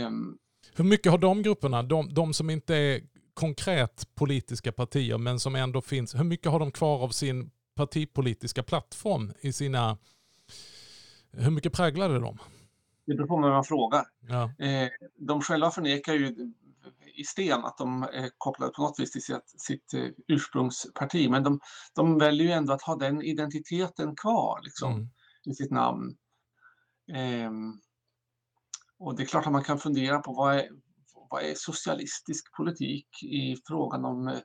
Um, 0.06 0.38
hur 0.74 0.84
mycket 0.84 1.12
har 1.12 1.18
de 1.18 1.42
grupperna, 1.42 1.82
de, 1.82 2.14
de 2.14 2.34
som 2.34 2.50
inte 2.50 2.76
är 2.76 3.00
konkret 3.34 4.14
politiska 4.14 4.72
partier 4.72 5.18
men 5.18 5.40
som 5.40 5.54
ändå 5.54 5.80
finns, 5.80 6.14
hur 6.14 6.24
mycket 6.24 6.52
har 6.52 6.58
de 6.58 6.72
kvar 6.72 7.02
av 7.04 7.08
sin 7.08 7.50
partipolitiska 7.74 8.62
plattform 8.62 9.32
i 9.40 9.52
sina, 9.52 9.98
hur 11.32 11.50
mycket 11.50 11.72
präglade 11.72 12.18
de? 12.18 12.38
Det 13.06 13.14
beror 13.14 13.26
på 13.26 13.40
vem 13.40 13.50
man 13.50 13.64
frågar. 13.64 14.04
Ja. 14.28 14.64
Eh, 14.66 14.88
de 15.16 15.40
själva 15.40 15.70
förnekar 15.70 16.14
ju 16.14 16.52
i 17.14 17.24
sten 17.24 17.64
att 17.64 17.78
de 17.78 18.02
är 18.02 18.30
kopplade 18.38 18.72
på 18.72 18.82
något 18.82 19.00
vis 19.00 19.12
till 19.12 19.22
sitt, 19.22 19.60
sitt 19.60 19.94
eh, 19.94 20.08
ursprungsparti. 20.28 21.30
Men 21.30 21.42
de, 21.42 21.60
de 21.94 22.18
väljer 22.18 22.46
ju 22.46 22.52
ändå 22.52 22.72
att 22.72 22.82
ha 22.82 22.96
den 22.96 23.22
identiteten 23.22 24.16
kvar 24.16 24.60
liksom, 24.64 24.92
mm. 24.92 25.08
i 25.44 25.54
sitt 25.54 25.70
namn. 25.70 26.16
Um, 27.46 27.80
och 29.02 29.16
det 29.16 29.22
är 29.22 29.26
klart 29.26 29.46
att 29.46 29.52
man 29.52 29.64
kan 29.64 29.78
fundera 29.78 30.18
på 30.18 30.32
vad 30.32 30.54
är, 30.54 30.68
vad 31.30 31.42
är 31.42 31.54
socialistisk 31.56 32.56
politik 32.56 33.06
i 33.22 33.56
frågan 33.68 34.04
om 34.04 34.28
eh, 34.28 34.40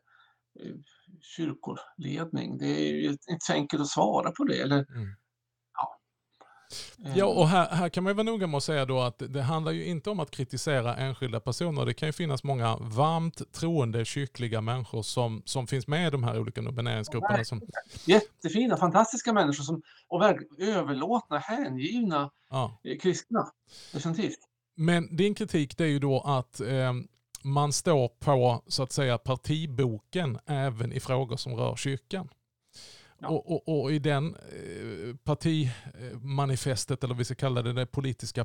kyrkoledning? 1.21 2.57
Det 2.57 2.65
är 2.65 2.93
ju 2.93 3.09
inte 3.09 3.37
så 3.39 3.53
enkelt 3.53 3.81
att 3.81 3.87
svara 3.87 4.31
på 4.31 4.43
det. 4.43 4.61
Eller, 4.61 4.75
mm. 4.75 5.07
Ja, 7.15 7.25
och 7.25 7.47
här, 7.47 7.69
här 7.69 7.89
kan 7.89 8.03
man 8.03 8.15
vara 8.15 8.23
noga 8.23 8.47
med 8.47 8.57
att 8.57 8.63
säga 8.63 8.85
då 8.85 8.99
att 8.99 9.23
det 9.29 9.41
handlar 9.41 9.71
ju 9.71 9.85
inte 9.85 10.09
om 10.09 10.19
att 10.19 10.31
kritisera 10.31 10.95
enskilda 10.95 11.39
personer. 11.39 11.85
Det 11.85 11.93
kan 11.93 12.09
ju 12.09 12.13
finnas 12.13 12.43
många 12.43 12.77
varmt 12.77 13.53
troende 13.53 14.05
kyrkliga 14.05 14.61
människor 14.61 15.01
som, 15.01 15.41
som 15.45 15.67
finns 15.67 15.87
med 15.87 16.07
i 16.07 16.11
de 16.11 16.23
här 16.23 16.39
olika 16.39 16.61
nomineringsgrupperna. 16.61 17.43
Som... 17.43 17.61
Jättefina, 18.05 18.77
fantastiska 18.77 19.33
människor 19.33 19.63
som, 19.63 19.81
och 20.07 20.23
överlåtna, 20.59 21.37
hängivna 21.37 22.31
ja. 22.49 22.79
Eh, 22.83 22.97
kristna. 22.97 23.51
Definitivt. 23.93 24.39
Men 24.75 25.15
din 25.15 25.35
kritik 25.35 25.77
det 25.77 25.83
är 25.83 25.87
ju 25.87 25.99
då 25.99 26.21
att 26.21 26.59
eh, 26.59 26.93
man 27.43 27.73
står 27.73 28.07
på 28.07 28.63
så 28.67 28.83
att 28.83 28.91
säga 28.91 29.17
partiboken 29.17 30.39
även 30.45 30.91
i 30.91 30.99
frågor 30.99 31.37
som 31.37 31.55
rör 31.55 31.75
kyrkan. 31.75 32.29
Ja. 33.19 33.27
Och, 33.27 33.51
och, 33.51 33.81
och, 33.81 33.91
i 33.91 33.99
den 33.99 34.35
eh, 34.35 35.15
partimanifestet, 35.15 37.03
eller 37.03 37.15
vi 37.15 37.25
ska 37.25 37.35
kalla 37.35 37.61
det, 37.61 37.73
det 37.73 37.85
politiska, 37.85 38.41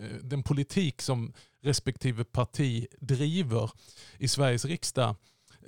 eh, 0.00 0.16
den 0.22 0.42
politik 0.42 1.02
som 1.02 1.32
respektive 1.60 2.24
parti 2.24 2.86
driver 3.00 3.70
i 4.18 4.28
Sveriges 4.28 4.64
riksdag, 4.64 5.16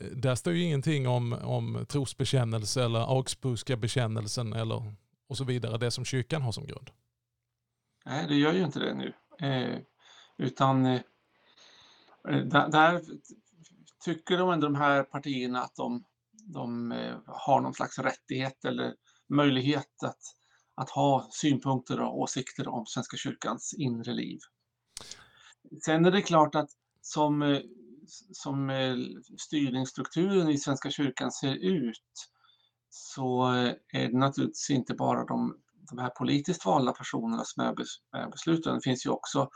eh, 0.00 0.07
där 0.07 0.35
står 0.35 0.52
ju 0.52 0.62
ingenting 0.62 1.09
om, 1.09 1.33
om 1.33 1.87
trosbekännelse 1.88 2.85
eller 2.85 3.17
Augsburgska 3.17 3.76
bekännelsen 3.76 4.52
eller 4.52 4.95
och 5.29 5.37
så 5.37 5.45
vidare, 5.45 5.79
det 5.79 5.91
som 5.91 6.05
kyrkan 6.05 6.43
har 6.43 6.52
som 6.52 6.67
grund. 6.67 6.91
Nej, 8.05 8.26
det 8.29 8.35
gör 8.35 8.52
ju 8.52 8.64
inte 8.64 8.79
det 8.79 8.95
nu. 8.95 9.12
Utan 10.38 10.83
där, 12.25 12.69
där, 12.69 13.02
tycker 14.05 14.38
de 14.38 14.50
ändå 14.50 14.67
de 14.67 14.75
här 14.75 15.02
partierna 15.02 15.62
att 15.62 15.76
de 15.76 16.05
de 16.53 16.93
eh, 16.93 17.17
har 17.27 17.61
någon 17.61 17.75
slags 17.75 17.99
rättighet 17.99 18.65
eller 18.65 18.95
möjlighet 19.29 20.03
att, 20.05 20.21
att 20.75 20.91
ha 20.91 21.29
synpunkter 21.31 22.01
och 22.01 22.19
åsikter 22.19 22.69
om 22.69 22.87
Svenska 22.87 23.17
kyrkans 23.17 23.75
inre 23.79 24.13
liv. 24.13 24.39
Sen 25.85 26.05
är 26.05 26.11
det 26.11 26.23
klart 26.23 26.55
att 26.55 26.69
som, 27.01 27.43
eh, 27.43 27.61
som 28.33 28.71
eh, 28.71 28.97
styrningsstrukturen 29.39 30.49
i 30.49 30.59
Svenska 30.59 30.91
kyrkan 30.91 31.33
ser 31.33 31.55
ut 31.55 32.29
så 32.91 33.45
är 33.93 34.09
det 34.09 34.19
naturligtvis 34.19 34.71
inte 34.71 34.95
bara 34.95 35.25
de, 35.25 35.57
de 35.91 35.99
här 35.99 36.11
politiskt 36.11 36.67
valda 36.67 36.93
personerna 36.93 37.45
som 37.45 37.63
är 37.63 38.31
beslutande. 38.31 38.79
Det 38.79 38.85
finns 38.85 39.07
ju 39.07 39.11
också 39.11 39.49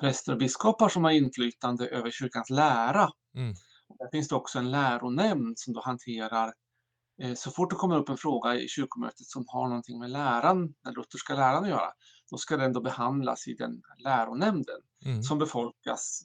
präster 0.00 0.32
och 0.32 0.38
biskopar 0.38 0.88
som 0.88 1.04
har 1.04 1.10
inflytande 1.10 1.86
över 1.88 2.10
kyrkans 2.10 2.50
lära. 2.50 3.08
Mm. 3.36 3.54
Där 4.02 4.08
finns 4.10 4.28
det 4.28 4.34
också 4.34 4.58
en 4.58 4.70
läronämnd 4.70 5.58
som 5.58 5.72
då 5.74 5.80
hanterar 5.80 6.52
eh, 7.22 7.34
så 7.34 7.50
fort 7.50 7.70
det 7.70 7.76
kommer 7.76 7.96
upp 7.96 8.08
en 8.08 8.16
fråga 8.16 8.54
i 8.54 8.68
kyrkomötet 8.68 9.26
som 9.26 9.44
har 9.48 9.68
någonting 9.68 9.98
med 9.98 10.10
läran, 10.10 10.74
den 10.84 10.94
lutherska 10.94 11.34
läran 11.34 11.64
att 11.64 11.70
göra, 11.70 11.92
då 12.30 12.36
ska 12.36 12.56
den 12.56 12.72
då 12.72 12.80
behandlas 12.80 13.48
i 13.48 13.54
den 13.54 13.82
läronämnden 13.98 14.80
mm. 15.04 15.22
som 15.22 15.38
befolkas 15.38 16.22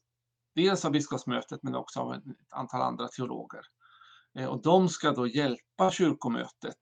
dels 0.55 0.86
av 0.86 0.91
biskopsmötet 0.91 1.63
men 1.63 1.75
också 1.75 2.00
av 2.00 2.13
ett 2.13 2.24
antal 2.50 2.81
andra 2.81 3.07
teologer. 3.07 3.62
Eh, 4.38 4.46
och 4.46 4.62
de 4.62 4.89
ska 4.89 5.12
då 5.12 5.27
hjälpa 5.27 5.91
kyrkomötet 5.91 6.81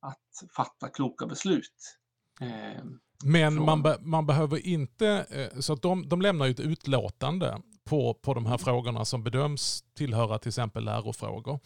att 0.00 0.50
fatta 0.56 0.88
kloka 0.88 1.26
beslut. 1.26 1.98
Eh, 3.24 3.30
men 3.30 3.64
man, 3.64 3.82
be 3.82 3.96
man 4.00 4.26
behöver 4.26 4.66
inte, 4.66 5.26
så 5.60 5.72
att 5.72 5.82
de, 5.82 6.08
de 6.08 6.22
lämnar 6.22 6.46
ju 6.46 6.52
ett 6.52 6.60
utlåtande 6.60 7.62
på, 7.84 8.14
på 8.14 8.34
de 8.34 8.46
här 8.46 8.58
frågorna 8.58 9.04
som 9.04 9.22
bedöms 9.22 9.84
tillhöra 9.94 10.38
till 10.38 10.48
exempel 10.48 10.84
lärofrågor. 10.84 11.60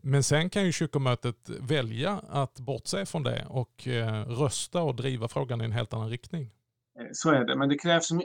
Men 0.00 0.22
sen 0.22 0.50
kan 0.50 0.64
ju 0.64 0.72
kyrkomötet 0.72 1.48
välja 1.60 2.20
att 2.28 2.60
bortse 2.60 3.06
från 3.06 3.22
det 3.22 3.46
och 3.48 3.88
eh, 3.88 4.28
rösta 4.28 4.82
och 4.82 4.96
driva 4.96 5.28
frågan 5.28 5.60
i 5.60 5.64
en 5.64 5.72
helt 5.72 5.92
annan 5.92 6.10
riktning. 6.10 6.50
Eh, 7.00 7.06
så 7.12 7.30
är 7.30 7.44
det, 7.44 7.56
men 7.56 7.68
det 7.68 7.78
krävs 7.78 8.10
en 8.10 8.22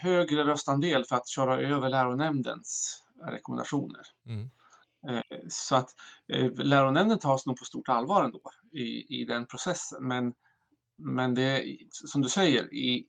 högre 0.00 0.44
röstandel 0.44 1.04
för 1.04 1.16
att 1.16 1.28
köra 1.28 1.60
över 1.60 1.88
läronämndens 1.88 3.02
rekommendationer. 3.30 4.02
Mm. 4.26 4.50
Eh, 5.08 5.38
så 5.48 5.76
att 5.76 5.88
läronämnden 6.58 7.18
tas 7.18 7.46
nog 7.46 7.56
på 7.56 7.64
stort 7.64 7.88
allvar 7.88 8.24
ändå 8.24 8.40
i, 8.72 9.20
i 9.20 9.24
den 9.24 9.46
processen. 9.46 10.08
Men, 10.08 10.32
men 10.98 11.34
det 11.34 11.76
som 11.90 12.22
du 12.22 12.28
säger, 12.28 12.74
i, 12.74 13.06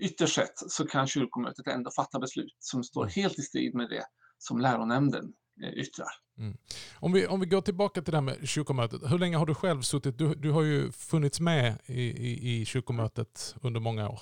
ytterst 0.00 0.34
sett 0.34 0.52
så 0.56 0.86
kan 0.86 1.06
kyrkomötet 1.06 1.66
ändå 1.66 1.90
fatta 1.90 2.18
beslut 2.18 2.56
som 2.58 2.84
står 2.84 3.02
mm. 3.02 3.12
helt 3.14 3.38
i 3.38 3.42
strid 3.42 3.74
med 3.74 3.88
det 3.90 4.04
som 4.38 4.60
läronämnden 4.60 5.32
eh, 5.62 5.72
yttrar. 5.72 6.08
Mm. 6.38 6.56
Om, 6.94 7.12
vi, 7.12 7.26
om 7.26 7.40
vi 7.40 7.46
går 7.46 7.60
tillbaka 7.60 8.02
till 8.02 8.10
det 8.10 8.16
här 8.16 8.22
med 8.22 8.48
kyrkomötet. 8.48 9.12
Hur 9.12 9.18
länge 9.18 9.36
har 9.36 9.46
du 9.46 9.54
själv 9.54 9.80
suttit? 9.80 10.18
Du, 10.18 10.34
du 10.34 10.50
har 10.50 10.62
ju 10.62 10.92
funnits 10.92 11.40
med 11.40 11.78
i, 11.86 12.02
i, 12.02 12.60
i 12.60 12.64
kyrkomötet 12.64 13.54
under 13.62 13.80
många 13.80 14.08
år. 14.08 14.20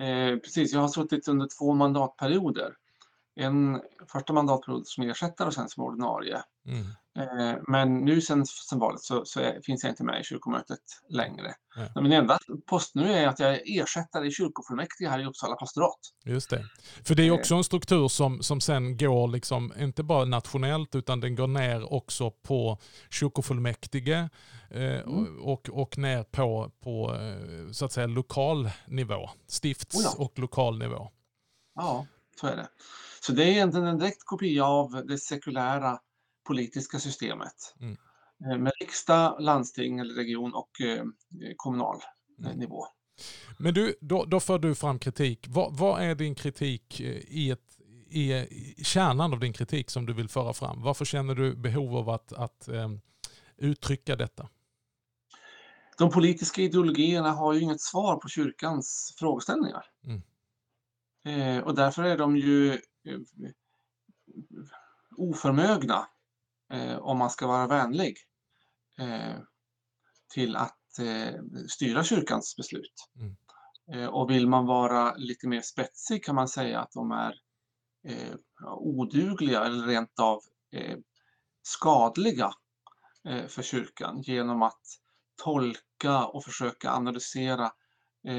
Eh, 0.00 0.36
precis, 0.36 0.72
jag 0.72 0.80
har 0.80 0.88
suttit 0.88 1.28
under 1.28 1.48
två 1.58 1.74
mandatperioder. 1.74 2.74
En 3.34 3.80
första 4.12 4.32
mandatperiod 4.32 4.86
som 4.86 5.10
ersättare 5.10 5.46
och 5.46 5.54
sen 5.54 5.68
som 5.68 5.84
ordinarie. 5.84 6.42
Mm. 6.68 6.86
Eh, 7.18 7.58
men 7.68 8.04
nu 8.04 8.20
sen, 8.20 8.46
sen 8.46 8.78
valet 8.78 9.00
så, 9.00 9.24
så 9.24 9.40
är, 9.40 9.60
finns 9.64 9.82
jag 9.84 9.92
inte 9.92 10.04
med 10.04 10.20
i 10.20 10.24
kyrkomötet 10.24 10.78
längre. 11.10 11.54
Ja. 11.94 12.02
Min 12.02 12.12
enda 12.12 12.38
post 12.66 12.94
nu 12.94 13.12
är 13.12 13.28
att 13.28 13.38
jag 13.38 13.54
är 13.54 13.60
ersättare 13.64 14.26
i 14.26 14.30
kyrkofullmäktige 14.30 15.08
här 15.08 15.18
i 15.18 15.26
Uppsala 15.26 15.54
pastorat. 15.54 15.98
Just 16.24 16.50
det. 16.50 16.64
För 17.04 17.14
det 17.14 17.26
är 17.26 17.30
också 17.30 17.54
en 17.54 17.64
struktur 17.64 18.08
som, 18.08 18.42
som 18.42 18.60
sen 18.60 18.96
går, 18.96 19.28
liksom, 19.28 19.72
inte 19.78 20.02
bara 20.02 20.24
nationellt, 20.24 20.94
utan 20.94 21.20
den 21.20 21.34
går 21.34 21.46
ner 21.46 21.92
också 21.92 22.30
på 22.30 22.78
kyrkofullmäktige 23.10 24.28
eh, 24.70 25.00
mm. 25.00 25.40
och, 25.40 25.68
och 25.72 25.98
ner 25.98 26.22
på, 26.22 26.72
på 26.84 27.14
eh, 27.14 27.70
så 27.72 27.84
att 27.84 27.92
säga 27.92 28.06
lokal 28.06 28.70
nivå. 28.86 29.30
Stifts 29.46 29.96
oh 29.96 30.02
ja. 30.04 30.24
och 30.24 30.38
lokal 30.38 30.78
nivå. 30.78 31.10
Ja, 31.74 32.06
så 32.40 32.46
är 32.46 32.56
det. 32.56 32.68
Så 33.20 33.32
det 33.32 33.44
är 33.44 33.48
egentligen 33.48 33.86
en 33.86 33.98
direkt 33.98 34.24
kopia 34.24 34.64
av 34.64 35.06
det 35.06 35.18
sekulära 35.18 35.98
politiska 36.48 36.98
systemet. 36.98 37.74
Mm. 37.80 37.96
Eh, 38.44 38.58
med 38.58 38.72
riksdag, 38.80 39.36
landsting 39.40 39.98
eller 39.98 40.14
region 40.14 40.54
och 40.54 40.80
eh, 40.80 41.04
kommunal 41.56 41.96
mm. 42.44 42.58
nivå. 42.58 42.86
Men 43.58 43.74
du, 43.74 43.94
då, 44.00 44.24
då 44.24 44.40
för 44.40 44.58
du 44.58 44.74
fram 44.74 44.98
kritik. 44.98 45.46
Vad, 45.48 45.76
vad 45.76 46.02
är 46.02 46.14
din 46.14 46.34
kritik 46.34 47.00
eh, 47.00 47.06
i, 47.16 47.50
ett, 47.50 47.78
i, 48.10 48.32
i 48.32 48.84
kärnan 48.84 49.32
av 49.32 49.40
din 49.40 49.52
kritik 49.52 49.90
som 49.90 50.06
du 50.06 50.12
vill 50.12 50.28
föra 50.28 50.52
fram? 50.52 50.82
Varför 50.82 51.04
känner 51.04 51.34
du 51.34 51.56
behov 51.56 51.96
av 51.96 52.10
att, 52.10 52.32
att 52.32 52.68
um, 52.68 53.00
uttrycka 53.56 54.16
detta? 54.16 54.48
De 55.98 56.10
politiska 56.10 56.62
ideologierna 56.62 57.30
har 57.30 57.52
ju 57.52 57.60
inget 57.60 57.80
svar 57.80 58.16
på 58.16 58.28
kyrkans 58.28 59.14
frågeställningar. 59.18 59.84
Mm. 60.04 60.22
Eh, 61.24 61.64
och 61.64 61.74
därför 61.74 62.02
är 62.02 62.18
de 62.18 62.36
ju 62.36 62.72
eh, 62.72 63.20
oförmögna 65.16 65.94
eh, 65.94 66.17
om 67.00 67.18
man 67.18 67.30
ska 67.30 67.46
vara 67.46 67.66
vänlig, 67.66 68.16
eh, 68.98 69.40
till 70.34 70.56
att 70.56 70.98
eh, 70.98 71.40
styra 71.68 72.04
kyrkans 72.04 72.56
beslut. 72.56 72.92
Mm. 73.20 73.36
Eh, 73.92 74.08
och 74.08 74.30
vill 74.30 74.48
man 74.48 74.66
vara 74.66 75.14
lite 75.14 75.48
mer 75.48 75.60
spetsig 75.60 76.24
kan 76.24 76.34
man 76.34 76.48
säga 76.48 76.80
att 76.80 76.92
de 76.92 77.10
är 77.10 77.34
eh, 78.08 78.34
odugliga 78.76 79.64
eller 79.64 79.86
rent 79.86 80.18
av 80.18 80.40
eh, 80.72 80.98
skadliga 81.62 82.50
för 83.48 83.62
kyrkan 83.62 84.22
genom 84.22 84.62
att 84.62 84.82
tolka 85.42 86.26
och 86.26 86.44
försöka 86.44 86.90
analysera 86.90 87.72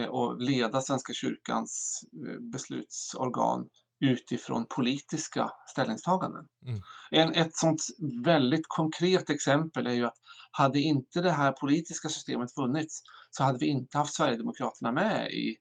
och 0.09 0.41
leda 0.41 0.81
Svenska 0.81 1.13
kyrkans 1.13 2.03
beslutsorgan 2.39 3.69
utifrån 3.99 4.65
politiska 4.65 5.51
ställningstaganden. 5.67 6.47
Mm. 6.65 6.81
En, 7.11 7.33
ett 7.33 7.55
sånt 7.55 7.81
väldigt 8.25 8.67
konkret 8.67 9.29
exempel 9.29 9.87
är 9.87 9.93
ju 9.93 10.05
att 10.05 10.17
hade 10.51 10.79
inte 10.79 11.21
det 11.21 11.31
här 11.31 11.51
politiska 11.51 12.09
systemet 12.09 12.53
funnits 12.53 13.01
så 13.31 13.43
hade 13.43 13.57
vi 13.59 13.67
inte 13.67 13.97
haft 13.97 14.13
Sverigedemokraterna 14.13 14.91
med 14.91 15.31
i, 15.31 15.57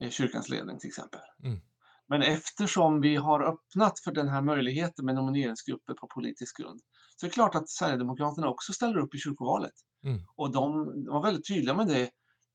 i 0.00 0.10
kyrkans 0.10 0.48
ledning 0.48 0.78
till 0.78 0.88
exempel. 0.88 1.20
Mm. 1.44 1.60
Men 2.08 2.22
eftersom 2.22 3.00
vi 3.00 3.16
har 3.16 3.42
öppnat 3.42 4.00
för 4.00 4.12
den 4.12 4.28
här 4.28 4.42
möjligheten 4.42 5.04
med 5.04 5.14
nomineringsgrupper 5.14 5.94
på 5.94 6.06
politisk 6.06 6.56
grund 6.56 6.80
så 7.16 7.26
är 7.26 7.28
det 7.28 7.34
klart 7.34 7.54
att 7.54 7.68
Sverigedemokraterna 7.68 8.48
också 8.48 8.72
ställer 8.72 8.98
upp 8.98 9.14
i 9.14 9.18
kyrkovalet. 9.18 9.72
Mm. 10.04 10.20
Och 10.36 10.52
de, 10.52 10.84
var 11.08 11.22
väldigt 11.22 11.48
tydliga 11.48 11.74
med 11.74 11.86
det 11.86 12.10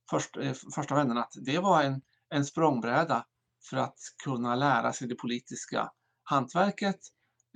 först, 0.10 0.38
eh, 0.38 0.54
första 0.76 0.96
vännerna 0.96 1.22
att 1.22 1.34
det 1.46 1.60
var 1.60 1.84
en, 1.84 2.02
en 2.30 2.46
språngbräda 2.46 3.26
för 3.70 3.78
att 3.78 3.98
kunna 4.24 4.56
lära 4.56 4.94
sig 4.94 5.08
det 5.08 5.16
politiska 5.16 5.92
hantverket 6.24 7.00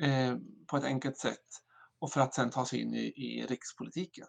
eh, 0.02 0.36
på 0.68 0.78
ett 0.78 0.84
enkelt 0.84 1.18
sätt 1.18 1.46
och 2.00 2.12
för 2.12 2.22
att 2.22 2.34
sen 2.34 2.50
ta 2.50 2.66
sig 2.66 2.82
in 2.82 2.94
i, 2.94 3.06
i 3.06 3.46
rikspolitiken. 3.50 4.28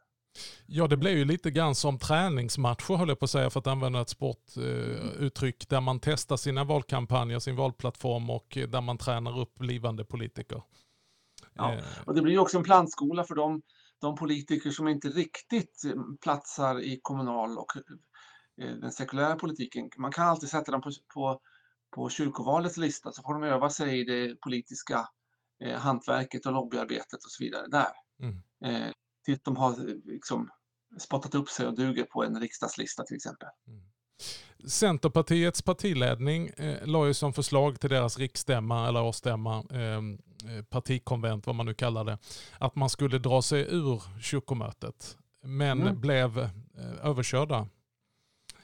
Ja, 0.67 0.87
det 0.87 0.97
blir 0.97 1.17
ju 1.17 1.25
lite 1.25 1.51
grann 1.51 1.75
som 1.75 1.99
träningsmatcher 1.99 2.97
höll 2.97 3.09
jag 3.09 3.19
på 3.19 3.25
att 3.25 3.31
säga 3.31 3.51
för 3.51 3.61
att 3.61 3.67
använda 3.67 4.01
ett 4.01 4.09
sportuttryck 4.09 5.63
uh, 5.63 5.67
där 5.69 5.81
man 5.81 6.01
testar 6.01 6.37
sina 6.37 6.65
valkampanjer, 6.65 7.39
sin 7.39 7.57
valplattform 7.57 8.31
och 8.31 8.59
där 8.69 8.81
man 8.81 8.99
tränar 8.99 9.41
upp 9.41 9.55
blivande 9.55 10.05
politiker. 10.05 10.63
Ja, 11.55 11.75
eh. 11.75 11.85
och 12.07 12.15
det 12.15 12.23
blir 12.23 12.33
ju 12.33 12.39
också 12.39 12.59
en 12.59 12.65
plantskola 12.65 13.25
för 13.25 13.35
de, 13.35 13.63
de 14.01 14.17
politiker 14.17 14.71
som 14.71 14.89
inte 14.89 15.09
riktigt 15.09 15.83
platsar 16.23 16.81
i 16.81 17.01
kommunal 17.03 17.59
och 17.59 17.77
eh, 18.63 18.77
den 18.77 18.93
sekulära 18.93 19.37
politiken. 19.37 19.91
Man 19.97 20.13
kan 20.13 20.29
alltid 20.29 20.49
sätta 20.49 20.73
dem 20.73 20.81
på, 20.81 20.91
på, 21.15 21.41
på 21.91 22.09
kyrkovalets 22.09 22.77
lista 22.77 23.13
så 23.13 23.23
får 23.23 23.35
de 23.35 23.43
öva 23.43 23.71
sig 23.71 24.01
i 24.01 24.05
det 24.05 24.41
politiska 24.41 25.09
eh, 25.65 25.79
hantverket 25.79 26.47
och 26.47 26.53
lobbyarbetet 26.53 27.25
och 27.25 27.31
så 27.31 27.45
vidare 27.45 27.67
där. 27.67 27.93
Mm. 28.23 28.43
Eh, 28.65 28.93
tills 29.25 29.43
de 29.43 29.57
har 29.57 29.77
liksom, 30.05 30.51
spottat 30.99 31.35
upp 31.35 31.49
sig 31.49 31.67
och 31.67 31.77
duger 31.77 32.05
på 32.05 32.25
en 32.25 32.41
riksdagslista 32.41 33.05
till 33.05 33.17
exempel. 33.17 33.49
Mm. 33.67 33.83
Centerpartiets 34.67 35.63
partiledning 35.63 36.47
eh, 36.47 36.87
la 36.87 37.07
ju 37.07 37.15
som 37.15 37.33
förslag 37.33 37.81
till 37.81 37.91
deras 37.91 38.19
riksstämma 38.19 38.89
eller 38.89 39.03
årsstämma, 39.03 39.65
ehm, 39.71 40.19
eh, 40.45 40.65
partikonvent 40.65 41.47
vad 41.47 41.55
man 41.55 41.67
nu 41.67 41.75
kallar 41.75 42.05
det, 42.05 42.19
att 42.59 42.77
man 42.77 42.91
skulle 42.91 43.19
dra 43.19 43.43
sig 43.43 43.61
ur 43.61 44.03
kyrkomötet. 44.21 45.17
Men 45.43 45.83
mm. 45.83 46.01
blev 46.01 46.39
eh, 46.39 46.51
överkörda. 47.03 47.69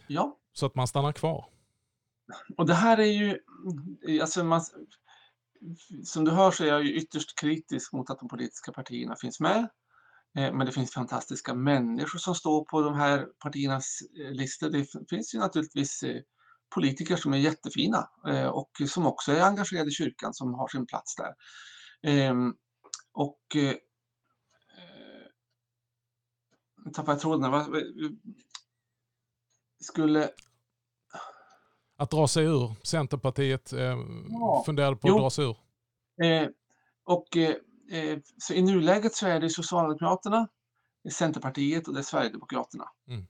Ja. 0.06 0.38
Så 0.52 0.66
att 0.66 0.74
man 0.74 0.88
stannar 0.88 1.12
kvar. 1.12 1.44
Och 2.56 2.66
det 2.66 2.74
här 2.74 2.98
är 2.98 3.04
ju, 3.04 3.38
alltså 4.20 4.44
man, 4.44 4.60
som 6.04 6.24
du 6.24 6.30
hör 6.30 6.50
så 6.50 6.64
är 6.64 6.68
jag 6.68 6.84
ju 6.84 6.94
ytterst 6.94 7.38
kritisk 7.38 7.92
mot 7.92 8.10
att 8.10 8.18
de 8.18 8.28
politiska 8.28 8.72
partierna 8.72 9.16
finns 9.16 9.40
med. 9.40 9.68
Eh, 10.38 10.52
men 10.52 10.66
det 10.66 10.72
finns 10.72 10.92
fantastiska 10.92 11.54
människor 11.54 12.18
som 12.18 12.34
står 12.34 12.64
på 12.64 12.80
de 12.80 12.94
här 12.94 13.26
partiernas 13.42 13.98
eh, 14.20 14.30
listor. 14.32 14.70
Det 14.70 14.86
finns 15.10 15.34
ju 15.34 15.38
naturligtvis 15.38 16.02
eh, 16.02 16.22
politiker 16.74 17.16
som 17.16 17.34
är 17.34 17.38
jättefina 17.38 18.08
och 18.52 18.70
som 18.88 19.06
också 19.06 19.32
är 19.32 19.40
engagerade 19.40 19.88
i 19.88 19.92
kyrkan 19.92 20.34
som 20.34 20.54
har 20.54 20.68
sin 20.68 20.86
plats 20.86 21.16
där. 21.16 21.34
Ehm, 22.02 22.54
och 23.12 23.40
nu 26.84 26.90
tappade 26.92 27.12
jag 27.12 27.20
tråden. 27.20 27.64
Skulle... 29.80 30.30
Att 31.96 32.10
dra 32.10 32.28
sig 32.28 32.44
ur. 32.44 32.74
Centerpartiet 32.82 33.72
eh, 33.72 33.98
ja. 34.30 34.62
funderade 34.66 34.96
på 34.96 35.08
att 35.08 35.14
jo. 35.14 35.18
dra 35.18 35.30
sig 35.30 35.44
ur. 35.44 35.56
Eh, 36.24 36.48
och 37.04 37.36
Eh, 37.90 38.18
så 38.38 38.54
i 38.54 38.62
nuläget 38.62 39.14
så 39.14 39.26
är 39.26 39.40
det 39.40 39.50
Socialdemokraterna, 39.50 40.48
Centerpartiet 41.12 41.88
och 41.88 41.94
det 41.94 42.00
är 42.00 42.04
Sverigedemokraterna 42.04 42.84
mm. 43.08 43.26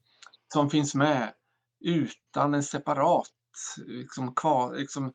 som 0.53 0.71
finns 0.71 0.95
med 0.95 1.33
utan 1.81 2.55
en 2.55 2.63
separat 2.63 3.29
liksom, 3.87 4.35
kvar, 4.35 4.75
liksom, 4.75 5.13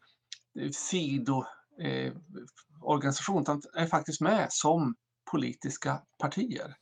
sidoorganisation, 0.72 3.38
eh, 3.38 3.42
utan 3.42 3.62
är 3.74 3.86
faktiskt 3.86 4.22
med 4.22 4.48
som 4.50 4.96
politiska 5.32 6.02
partier 6.20 6.76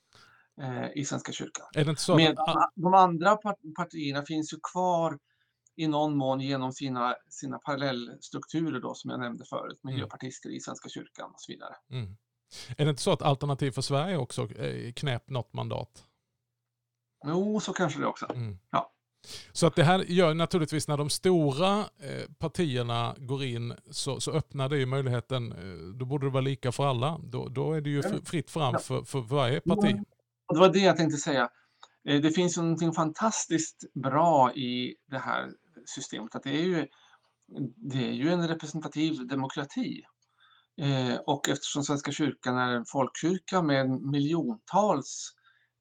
eh, 0.61 0.87
i 0.95 1.05
Svenska 1.05 1.31
kyrkan. 1.31 1.67
Medan 2.15 2.69
de 2.75 2.93
andra 2.93 3.37
partierna 3.77 4.25
finns 4.25 4.53
ju 4.53 4.57
kvar 4.73 5.19
i 5.77 5.87
någon 5.87 6.17
mån 6.17 6.39
genom 6.39 6.71
sina, 6.73 7.15
sina 7.29 7.59
parallellstrukturer 7.59 8.79
då, 8.79 8.93
som 8.93 9.11
jag 9.11 9.19
nämnde 9.19 9.45
förut, 9.45 9.79
mm. 9.83 9.93
miljöpartister 9.93 10.49
i 10.49 10.59
Svenska 10.59 10.89
kyrkan 10.89 11.29
och 11.29 11.41
så 11.41 11.51
vidare. 11.51 11.75
Mm. 11.91 12.17
Är 12.77 12.85
det 12.85 12.89
inte 12.89 13.01
så 13.01 13.11
att 13.11 13.21
Alternativ 13.21 13.71
för 13.71 13.81
Sverige 13.81 14.17
också 14.17 14.51
eh, 14.51 14.93
knäpp 14.93 15.29
något 15.29 15.53
mandat? 15.53 16.03
Jo, 17.25 17.59
så 17.59 17.73
kanske 17.73 17.99
det 17.99 18.05
också. 18.05 18.25
Mm. 18.33 18.59
Ja. 18.71 18.93
Så 19.51 19.67
att 19.67 19.75
det 19.75 19.83
här 19.83 19.99
gör 19.99 20.33
naturligtvis 20.33 20.87
när 20.87 20.97
de 20.97 21.09
stora 21.09 21.79
eh, 21.79 22.31
partierna 22.39 23.15
går 23.17 23.43
in 23.43 23.73
så, 23.91 24.19
så 24.19 24.31
öppnar 24.31 24.69
det 24.69 24.77
ju 24.77 24.85
möjligheten, 24.85 25.51
eh, 25.51 25.97
då 25.99 26.05
borde 26.05 26.25
det 26.25 26.31
vara 26.31 26.41
lika 26.41 26.71
för 26.71 26.85
alla. 26.85 27.19
Då, 27.23 27.47
då 27.47 27.73
är 27.73 27.81
det 27.81 27.89
ju 27.89 28.03
fritt 28.25 28.49
fram 28.51 28.79
för, 28.79 29.03
för 29.03 29.19
varje 29.19 29.61
parti. 29.61 29.95
Och 30.47 30.55
det 30.55 30.59
var 30.59 30.73
det 30.73 30.79
jag 30.79 30.97
tänkte 30.97 31.17
säga. 31.17 31.49
Det 32.03 32.31
finns 32.31 32.57
ju 32.57 32.61
någonting 32.61 32.93
fantastiskt 32.93 33.93
bra 33.93 34.53
i 34.53 34.95
det 35.11 35.19
här 35.19 35.51
systemet. 35.89 36.35
Att 36.35 36.43
det, 36.43 36.49
är 36.49 36.63
ju, 36.63 36.87
det 37.75 37.97
är 37.97 38.11
ju 38.11 38.29
en 38.29 38.47
representativ 38.47 39.27
demokrati. 39.27 40.03
Eh, 40.81 41.15
och 41.15 41.49
eftersom 41.49 41.83
Svenska 41.83 42.11
kyrkan 42.11 42.57
är 42.57 42.71
en 42.71 42.85
folkkyrka 42.85 43.61
med 43.61 43.89
miljontals 43.89 45.33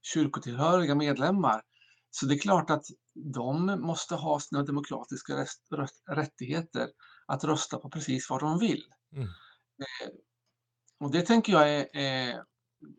kyrkotillhöriga 0.02 0.94
medlemmar 0.94 1.62
så 2.10 2.26
det 2.26 2.34
är 2.34 2.38
klart 2.38 2.70
att 2.70 2.86
de 3.14 3.66
måste 3.66 4.14
ha 4.14 4.40
sina 4.40 4.62
demokratiska 4.62 5.46
rättigheter 6.10 6.88
att 7.26 7.44
rösta 7.44 7.78
på 7.78 7.90
precis 7.90 8.30
vad 8.30 8.40
de 8.40 8.58
vill. 8.58 8.84
Mm. 9.12 9.28
Eh, 9.78 10.10
och 11.00 11.10
det 11.10 11.22
tänker 11.22 11.52
jag 11.52 11.70
är, 11.70 11.96
är, 11.96 12.44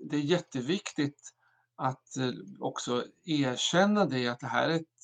det 0.10 0.16
är 0.16 0.22
jätteviktigt 0.22 1.34
att 1.76 2.18
eh, 2.18 2.32
också 2.60 3.06
erkänna 3.26 4.06
det 4.06 4.28
att 4.28 4.40
det 4.40 4.48
här 4.48 4.70
är 4.70 4.76
ett, 4.76 4.97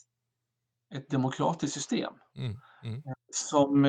ett 0.93 1.09
demokratiskt 1.09 1.73
system. 1.73 2.13
Mm. 2.35 2.57
Mm. 2.83 3.01
Som 3.31 3.83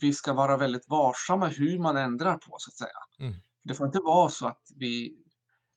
vi 0.00 0.12
ska 0.12 0.32
vara 0.32 0.56
väldigt 0.56 0.88
varsamma 0.88 1.46
hur 1.46 1.78
man 1.78 1.96
ändrar 1.96 2.38
på 2.38 2.56
så 2.58 2.70
att 2.70 2.76
säga. 2.76 3.28
Mm. 3.28 3.40
Det 3.62 3.74
får 3.74 3.86
inte 3.86 3.98
vara 3.98 4.28
så 4.28 4.46
att 4.46 4.62
vi 4.76 5.18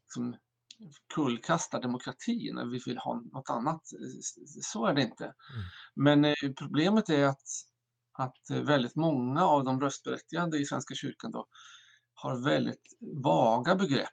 liksom 0.04 0.36
kullkastar 1.14 1.82
demokratin 1.82 2.56
när 2.56 2.66
vi 2.66 2.80
vill 2.86 2.98
ha 2.98 3.22
något 3.34 3.50
annat. 3.50 3.82
Så 4.62 4.86
är 4.86 4.94
det 4.94 5.02
inte. 5.02 5.24
Mm. 5.24 5.36
Men 5.96 6.26
eh, 6.26 6.54
problemet 6.58 7.10
är 7.10 7.26
att, 7.26 7.48
att 8.14 8.66
väldigt 8.66 8.96
många 8.96 9.46
av 9.46 9.64
de 9.64 9.82
röstberättigade 9.82 10.58
i 10.58 10.66
Svenska 10.66 10.96
kyrkan 10.96 11.32
då 11.32 11.48
har 12.14 12.44
väldigt 12.44 12.98
vaga 13.24 13.76
begrepp 13.76 14.10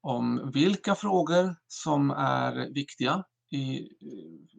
om 0.00 0.50
vilka 0.54 0.94
frågor 0.94 1.56
som 1.66 2.10
är 2.10 2.74
viktiga 2.74 3.24
i 3.50 3.88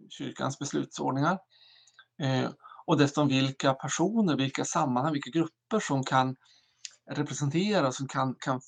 kyrkans 0.10 0.60
beslutsordningar. 0.60 1.40
Eh, 2.22 2.50
och 2.86 2.98
dessutom 2.98 3.28
vilka 3.28 3.74
personer, 3.74 4.38
vilka 4.38 4.66
sammanhang, 4.66 5.14
vilka 5.14 5.30
grupper 5.30 5.80
som 5.80 6.04
kan 6.04 6.36
representera, 7.12 7.92
som, 7.92 8.08
kan, 8.08 8.36
kan, 8.36 8.62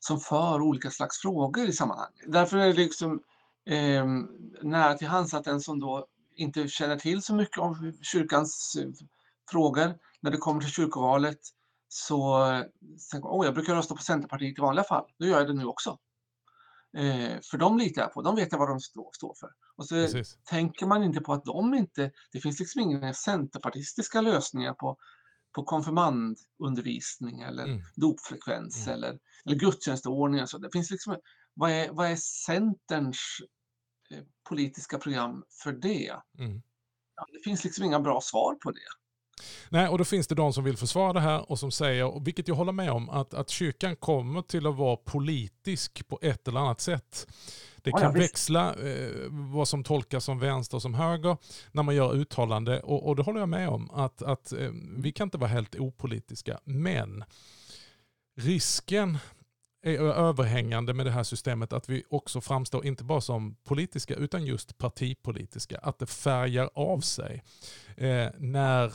som 0.00 0.20
för 0.20 0.62
olika 0.62 0.90
slags 0.90 1.18
frågor 1.18 1.68
i 1.68 1.72
sammanhanget. 1.72 2.20
Därför 2.26 2.56
är 2.56 2.66
det 2.66 2.72
liksom 2.72 3.22
eh, 3.66 4.04
nära 4.62 4.94
till 4.94 5.08
hands 5.08 5.34
att 5.34 5.44
den 5.44 5.60
som 5.60 5.80
då 5.80 6.06
inte 6.36 6.68
känner 6.68 6.96
till 6.96 7.22
så 7.22 7.34
mycket 7.34 7.58
om 7.58 7.92
kyrkans 8.02 8.76
eh, 8.80 9.06
frågor, 9.50 9.94
när 10.20 10.30
det 10.30 10.36
kommer 10.36 10.60
till 10.60 10.70
kyrkovalet, 10.70 11.38
så 11.88 12.46
eh, 12.52 12.62
tänker 13.10 13.28
man, 13.28 13.46
jag 13.46 13.54
brukar 13.54 13.74
rösta 13.74 13.94
på 13.94 14.02
Centerpartiet 14.02 14.58
i 14.58 14.60
vanliga 14.60 14.84
fall, 14.84 15.04
då 15.18 15.26
gör 15.26 15.38
jag 15.38 15.46
det 15.46 15.54
nu 15.54 15.64
också. 15.64 15.98
Eh, 16.96 17.38
för 17.50 17.58
de 17.58 17.78
litar 17.78 18.02
jag 18.02 18.12
på, 18.12 18.22
de 18.22 18.36
vet 18.36 18.52
jag 18.52 18.58
vad 18.58 18.68
de 18.68 18.80
står, 18.80 19.10
står 19.12 19.34
för. 19.40 19.50
Och 19.76 19.86
så 19.86 19.94
Precis. 19.94 20.38
tänker 20.44 20.86
man 20.86 21.04
inte 21.04 21.20
på 21.20 21.32
att 21.32 21.44
de 21.44 21.74
inte, 21.74 22.10
det 22.32 22.40
finns 22.40 22.60
liksom 22.60 22.80
inga 22.80 23.14
centerpartistiska 23.14 24.20
lösningar 24.20 24.74
på, 24.74 24.96
på 25.54 25.64
konfirmandundervisning 25.64 27.40
eller 27.40 27.64
mm. 27.64 27.82
dopfrekvens 27.96 28.86
mm. 28.86 28.94
eller, 28.94 29.18
eller 29.44 29.56
gudstjänstordning. 29.56 30.46
Så 30.46 30.58
det 30.58 30.70
finns 30.72 30.90
liksom, 30.90 31.16
vad 31.54 31.70
är, 31.70 31.92
vad 31.92 32.06
är 32.06 32.16
Centerns 32.16 33.18
eh, 34.10 34.22
politiska 34.48 34.98
program 34.98 35.44
för 35.62 35.72
det? 35.72 36.20
Mm. 36.38 36.62
Ja, 37.16 37.26
det 37.32 37.44
finns 37.44 37.64
liksom 37.64 37.84
inga 37.84 38.00
bra 38.00 38.20
svar 38.20 38.54
på 38.54 38.70
det. 38.70 38.99
Nej, 39.68 39.88
och 39.88 39.98
då 39.98 40.04
finns 40.04 40.26
det 40.26 40.34
de 40.34 40.52
som 40.52 40.64
vill 40.64 40.76
försvara 40.76 41.12
det 41.12 41.20
här 41.20 41.50
och 41.50 41.58
som 41.58 41.70
säger, 41.70 42.20
vilket 42.24 42.48
jag 42.48 42.54
håller 42.54 42.72
med 42.72 42.90
om, 42.90 43.10
att, 43.10 43.34
att 43.34 43.50
kyrkan 43.50 43.96
kommer 43.96 44.42
till 44.42 44.66
att 44.66 44.76
vara 44.76 44.96
politisk 44.96 46.08
på 46.08 46.18
ett 46.22 46.48
eller 46.48 46.60
annat 46.60 46.80
sätt. 46.80 47.26
Det 47.82 47.92
kan 47.92 48.02
ja, 48.02 48.10
växla 48.10 48.74
eh, 48.74 49.10
vad 49.30 49.68
som 49.68 49.84
tolkas 49.84 50.24
som 50.24 50.38
vänster 50.38 50.76
och 50.76 50.82
som 50.82 50.94
höger 50.94 51.36
när 51.72 51.82
man 51.82 51.94
gör 51.94 52.14
uttalande. 52.14 52.80
Och, 52.80 53.08
och 53.08 53.16
det 53.16 53.22
håller 53.22 53.40
jag 53.40 53.48
med 53.48 53.68
om, 53.68 53.90
att, 53.90 54.22
att 54.22 54.52
eh, 54.52 54.70
vi 54.96 55.12
kan 55.12 55.26
inte 55.26 55.38
vara 55.38 55.50
helt 55.50 55.74
opolitiska. 55.74 56.60
Men 56.64 57.24
risken 58.36 59.18
är 59.82 59.98
överhängande 59.98 60.94
med 60.94 61.06
det 61.06 61.12
här 61.12 61.22
systemet 61.22 61.72
att 61.72 61.88
vi 61.88 62.04
också 62.10 62.40
framstår 62.40 62.86
inte 62.86 63.04
bara 63.04 63.20
som 63.20 63.54
politiska 63.64 64.14
utan 64.14 64.44
just 64.44 64.78
partipolitiska. 64.78 65.78
Att 65.78 65.98
det 65.98 66.06
färgar 66.06 66.70
av 66.74 67.00
sig. 67.00 67.42
Eh, 67.96 68.28
när 68.38 68.92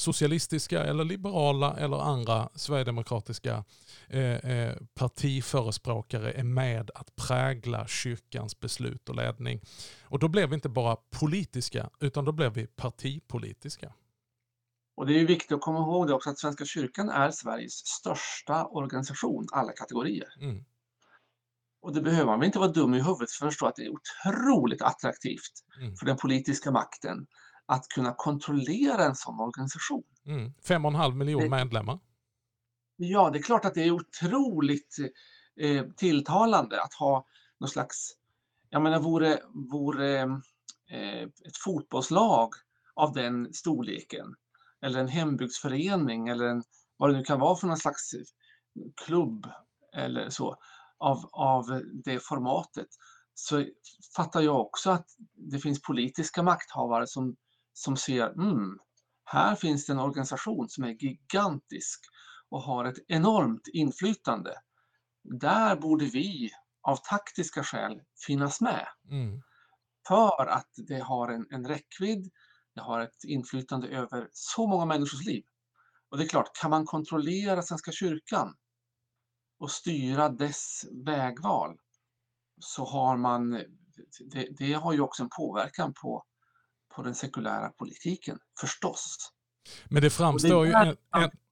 socialistiska 0.00 0.84
eller 0.84 1.04
liberala 1.04 1.76
eller 1.76 1.96
andra 1.96 2.48
sverigedemokratiska 2.54 3.64
eh, 4.08 4.20
eh, 4.22 4.76
partiförespråkare 4.94 6.32
är 6.32 6.44
med 6.44 6.90
att 6.94 7.16
prägla 7.16 7.86
kyrkans 7.86 8.60
beslut 8.60 9.08
och 9.08 9.14
ledning. 9.14 9.60
Och 10.02 10.18
då 10.18 10.28
blev 10.28 10.48
vi 10.48 10.54
inte 10.54 10.68
bara 10.68 10.96
politiska 10.96 11.90
utan 12.00 12.24
då 12.24 12.32
blev 12.32 12.52
vi 12.52 12.66
partipolitiska. 12.66 13.92
Och 14.96 15.06
det 15.06 15.20
är 15.20 15.26
viktigt 15.26 15.52
att 15.52 15.60
komma 15.60 15.78
ihåg 15.78 16.06
det 16.06 16.14
också 16.14 16.30
att 16.30 16.38
Svenska 16.38 16.64
kyrkan 16.64 17.08
är 17.08 17.30
Sveriges 17.30 17.86
största 17.86 18.64
organisation, 18.64 19.46
alla 19.52 19.72
kategorier. 19.72 20.28
Mm. 20.40 20.64
Och 21.82 21.94
det 21.94 22.02
behöver 22.02 22.36
man 22.36 22.44
inte 22.44 22.58
vara 22.58 22.68
dum 22.68 22.94
i 22.94 23.02
huvudet 23.02 23.30
för 23.30 23.46
att 23.46 23.52
förstå 23.52 23.66
att 23.66 23.76
det 23.76 23.84
är 23.84 23.90
otroligt 23.90 24.82
attraktivt 24.82 25.64
Mm. 25.80 25.96
för 25.96 26.06
den 26.06 26.16
politiska 26.16 26.70
makten 26.70 27.26
att 27.70 27.88
kunna 27.88 28.14
kontrollera 28.16 29.04
en 29.04 29.14
sån 29.14 29.40
organisation. 29.40 30.02
Mm. 30.26 30.52
Fem 30.68 30.84
och 30.84 30.90
en 30.90 30.94
halv 30.96 31.16
miljon 31.16 31.42
Det- 31.42 31.48
medlemmar. 31.50 31.98
Ja, 32.96 33.30
det 33.30 33.38
är 33.38 33.42
klart 33.42 33.64
att 33.64 33.74
det 33.74 33.82
är 33.84 33.90
otroligt 33.90 34.96
eh, 35.60 35.84
tilltalande 35.96 36.82
att 36.82 36.94
ha 36.94 37.26
någon 37.60 37.68
slags, 37.70 38.16
jag 38.70 38.82
menar 38.82 38.98
vore, 39.00 39.38
vore 39.72 40.20
eh, 40.90 41.22
ett 41.22 41.56
fotbollslag 41.64 42.48
av 42.94 43.12
den 43.12 43.54
storleken 43.54 44.34
eller 44.82 45.00
en 45.00 45.08
hembygdsförening 45.08 46.28
eller 46.28 46.44
en, 46.46 46.62
vad 46.96 47.10
det 47.10 47.16
nu 47.16 47.24
kan 47.24 47.40
vara 47.40 47.56
för 47.56 47.66
någon 47.66 47.76
slags 47.76 48.10
klubb 49.06 49.46
eller 49.96 50.30
så 50.30 50.56
av, 50.98 51.28
av 51.32 51.82
det 52.04 52.20
formatet 52.24 52.88
så 53.34 53.64
fattar 54.16 54.40
jag 54.40 54.60
också 54.60 54.90
att 54.90 55.06
det 55.50 55.58
finns 55.58 55.82
politiska 55.82 56.42
makthavare 56.42 57.06
som, 57.06 57.36
som 57.80 57.96
ser, 57.96 58.28
mm, 58.28 58.78
här 59.24 59.54
finns 59.54 59.86
det 59.86 59.92
en 59.92 59.98
organisation 59.98 60.68
som 60.68 60.84
är 60.84 60.88
gigantisk 60.88 62.00
och 62.48 62.62
har 62.62 62.84
ett 62.84 62.98
enormt 63.08 63.68
inflytande. 63.72 64.54
Där 65.40 65.76
borde 65.76 66.04
vi 66.04 66.50
av 66.82 66.96
taktiska 66.96 67.64
skäl 67.64 68.00
finnas 68.26 68.60
med 68.60 68.86
Mm. 69.10 69.42
för 70.08 70.46
att 70.46 70.70
det 70.88 70.98
har 70.98 71.28
en, 71.28 71.46
en 71.50 71.66
räckvidd, 71.68 72.30
det 72.74 72.80
har 72.80 73.00
ett 73.00 73.24
inflytande 73.24 73.88
över 73.88 74.28
så 74.32 74.66
många 74.66 74.84
människors 74.84 75.26
liv. 75.26 75.44
Och 76.10 76.18
det 76.18 76.24
är 76.24 76.28
klart, 76.28 76.56
kan 76.60 76.70
man 76.70 76.86
kontrollera 76.86 77.62
Svenska 77.62 77.92
kyrkan 77.92 78.56
och 79.58 79.70
styra 79.70 80.28
dess 80.28 80.84
vägval 81.06 81.78
så 82.60 82.84
har 82.84 83.16
man, 83.16 83.50
det, 84.32 84.48
det 84.58 84.72
har 84.72 84.92
ju 84.92 85.00
också 85.00 85.22
en 85.22 85.28
påverkan 85.36 85.94
på, 86.02 86.24
på 86.94 87.02
den 87.02 87.14
sekulära 87.14 87.68
politiken, 87.68 88.38
förstås. 88.60 89.16
Men 89.88 90.02
det 90.02 90.10
framstår 90.10 90.66
ju... 90.66 90.72
En, 90.72 90.96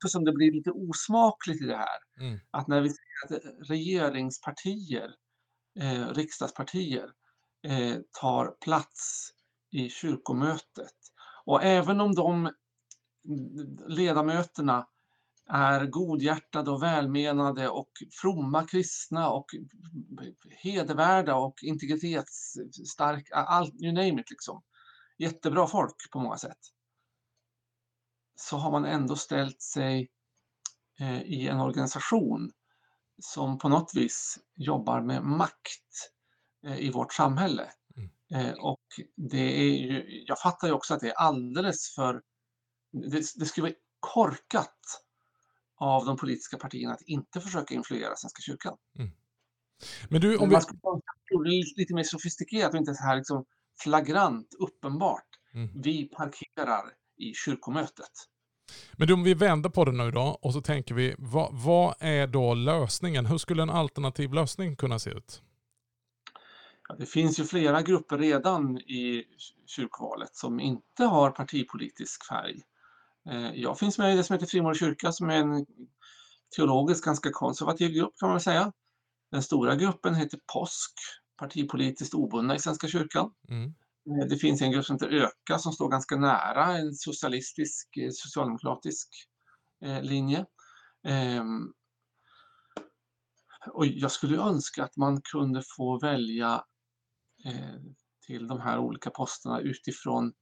som 0.06 0.24
det 0.24 0.32
blir 0.32 0.52
lite 0.52 0.70
osmakligt 0.70 1.62
i 1.62 1.66
det 1.66 1.76
här. 1.76 1.98
mm. 2.20 2.38
Att 2.50 2.68
när 2.68 2.80
vi 2.80 2.88
ser 2.88 3.36
att 3.36 3.42
regeringspartier, 3.68 5.14
eh, 5.80 6.08
riksdagspartier, 6.08 7.10
eh, 7.68 7.96
tar 8.20 8.56
plats 8.64 9.30
i 9.70 9.90
kyrkomötet 9.90 10.94
och 11.44 11.64
även 11.64 12.00
om 12.00 12.14
de 12.14 12.52
ledamöterna 13.88 14.86
är 15.48 15.86
godhjärtade 15.86 16.70
och 16.70 16.82
välmenade 16.82 17.68
och 17.68 17.90
fromma 18.12 18.66
kristna 18.66 19.30
och 19.30 19.46
hedervärda 20.50 21.34
och 21.34 21.62
integritetsstarka, 21.62 23.34
allt, 23.34 23.74
you 23.82 23.92
name 23.92 24.20
it 24.20 24.30
liksom. 24.30 24.62
Jättebra 25.18 25.66
folk 25.66 26.10
på 26.12 26.20
många 26.20 26.38
sätt. 26.38 26.58
Så 28.34 28.56
har 28.56 28.70
man 28.70 28.84
ändå 28.84 29.16
ställt 29.16 29.62
sig 29.62 30.10
eh, 31.00 31.22
i 31.22 31.48
en 31.48 31.60
organisation 31.60 32.52
som 33.22 33.58
på 33.58 33.68
något 33.68 33.90
vis 33.94 34.38
jobbar 34.54 35.00
med 35.00 35.22
makt 35.22 36.12
eh, 36.66 36.78
i 36.78 36.90
vårt 36.90 37.12
samhälle. 37.12 37.70
Mm. 37.96 38.10
Eh, 38.46 38.54
och 38.54 38.84
det 39.16 39.60
är 39.60 39.78
ju, 39.78 40.24
jag 40.26 40.40
fattar 40.40 40.68
ju 40.68 40.74
också 40.74 40.94
att 40.94 41.00
det 41.00 41.08
är 41.08 41.14
alldeles 41.14 41.94
för, 41.94 42.22
det, 42.92 43.24
det 43.36 43.46
skulle 43.46 43.66
vara 43.66 43.76
korkat 44.00 45.04
av 45.76 46.06
de 46.06 46.16
politiska 46.16 46.58
partierna 46.58 46.94
att 46.94 47.02
inte 47.02 47.40
försöka 47.40 47.74
influera 47.74 48.16
Svenska 48.16 48.40
kyrkan. 48.40 48.76
Men 50.08 50.20
du, 50.20 50.36
om 50.36 50.48
vi, 50.48 50.54
man 50.54 50.62
skulle 51.24 51.50
det 51.50 51.64
lite 51.76 51.94
mer 51.94 52.02
sofistikerat 52.02 52.72
och 52.72 52.78
inte 52.78 52.94
så 52.94 53.02
här 53.04 53.16
liksom 53.16 53.44
flagrant, 53.82 54.54
uppenbart. 54.58 55.24
Mm. 55.54 55.68
Vi 55.74 56.04
parkerar 56.04 56.82
i 57.18 57.34
kyrkomötet. 57.34 58.10
men 58.96 59.12
om 59.12 59.22
vi 59.22 59.34
vänder 59.34 59.70
på 59.70 59.84
det 59.84 59.92
nu 59.92 60.10
då 60.10 60.38
och 60.42 60.52
så 60.52 60.60
tänker 60.60 60.94
vi, 60.94 61.14
vad, 61.18 61.48
vad 61.52 61.94
är 61.98 62.26
då 62.26 62.54
lösningen? 62.54 63.26
Hur 63.26 63.38
skulle 63.38 63.62
en 63.62 63.70
alternativ 63.70 64.32
lösning 64.32 64.76
kunna 64.76 64.98
se 64.98 65.10
ut? 65.10 65.42
Ja, 66.88 66.94
det 66.98 67.06
finns 67.06 67.40
ju 67.40 67.44
flera 67.44 67.82
grupper 67.82 68.18
redan 68.18 68.78
i 68.78 69.24
kyrkovalet 69.66 70.36
som 70.36 70.60
inte 70.60 71.04
har 71.04 71.30
partipolitisk 71.30 72.26
färg. 72.28 72.62
Eh, 73.30 73.50
Jag 73.54 73.78
finns 73.78 73.98
med 73.98 74.14
i 74.14 74.16
det 74.16 74.24
som 74.24 74.34
heter 74.34 74.46
Frimodig 74.46 74.78
kyrka 74.78 75.12
som 75.12 75.30
är 75.30 75.36
en 75.36 75.66
teologiskt 76.56 77.04
ganska 77.04 77.30
konservativ 77.32 77.90
grupp 77.90 78.14
kan 78.18 78.28
man 78.28 78.34
väl 78.36 78.42
säga. 78.42 78.72
Den 79.30 79.42
stora 79.42 79.76
gruppen 79.76 80.14
heter 80.14 80.38
Påsk, 80.52 80.92
partipolitiskt 81.38 82.14
obundna 82.14 82.54
i 82.54 82.58
Svenska 82.58 82.88
kyrkan. 82.88 83.30
Mm. 83.48 83.64
Eh, 84.10 84.28
Det 84.28 84.36
finns 84.36 84.62
en 84.62 84.70
grupp 84.72 84.84
som 84.84 84.94
heter 84.96 85.08
Öka 85.10 85.58
som 85.58 85.72
står 85.72 85.88
ganska 85.88 86.16
nära 86.16 86.78
en 86.78 86.94
socialistisk, 86.94 87.96
eh, 87.96 88.10
socialdemokratisk 88.12 89.08
eh, 89.84 90.02
linje. 90.02 90.46
Ehm, 91.04 91.72
Och 93.72 93.86
jag 93.86 94.10
skulle 94.12 94.38
önska 94.38 94.84
att 94.84 94.96
man 94.96 95.20
kunde 95.22 95.62
få 95.76 95.98
välja 95.98 96.64
till 98.26 98.46
de 98.48 98.60
här 98.60 98.78
olika 98.78 99.10
posterna 99.10 99.60
utifrån 99.60 100.32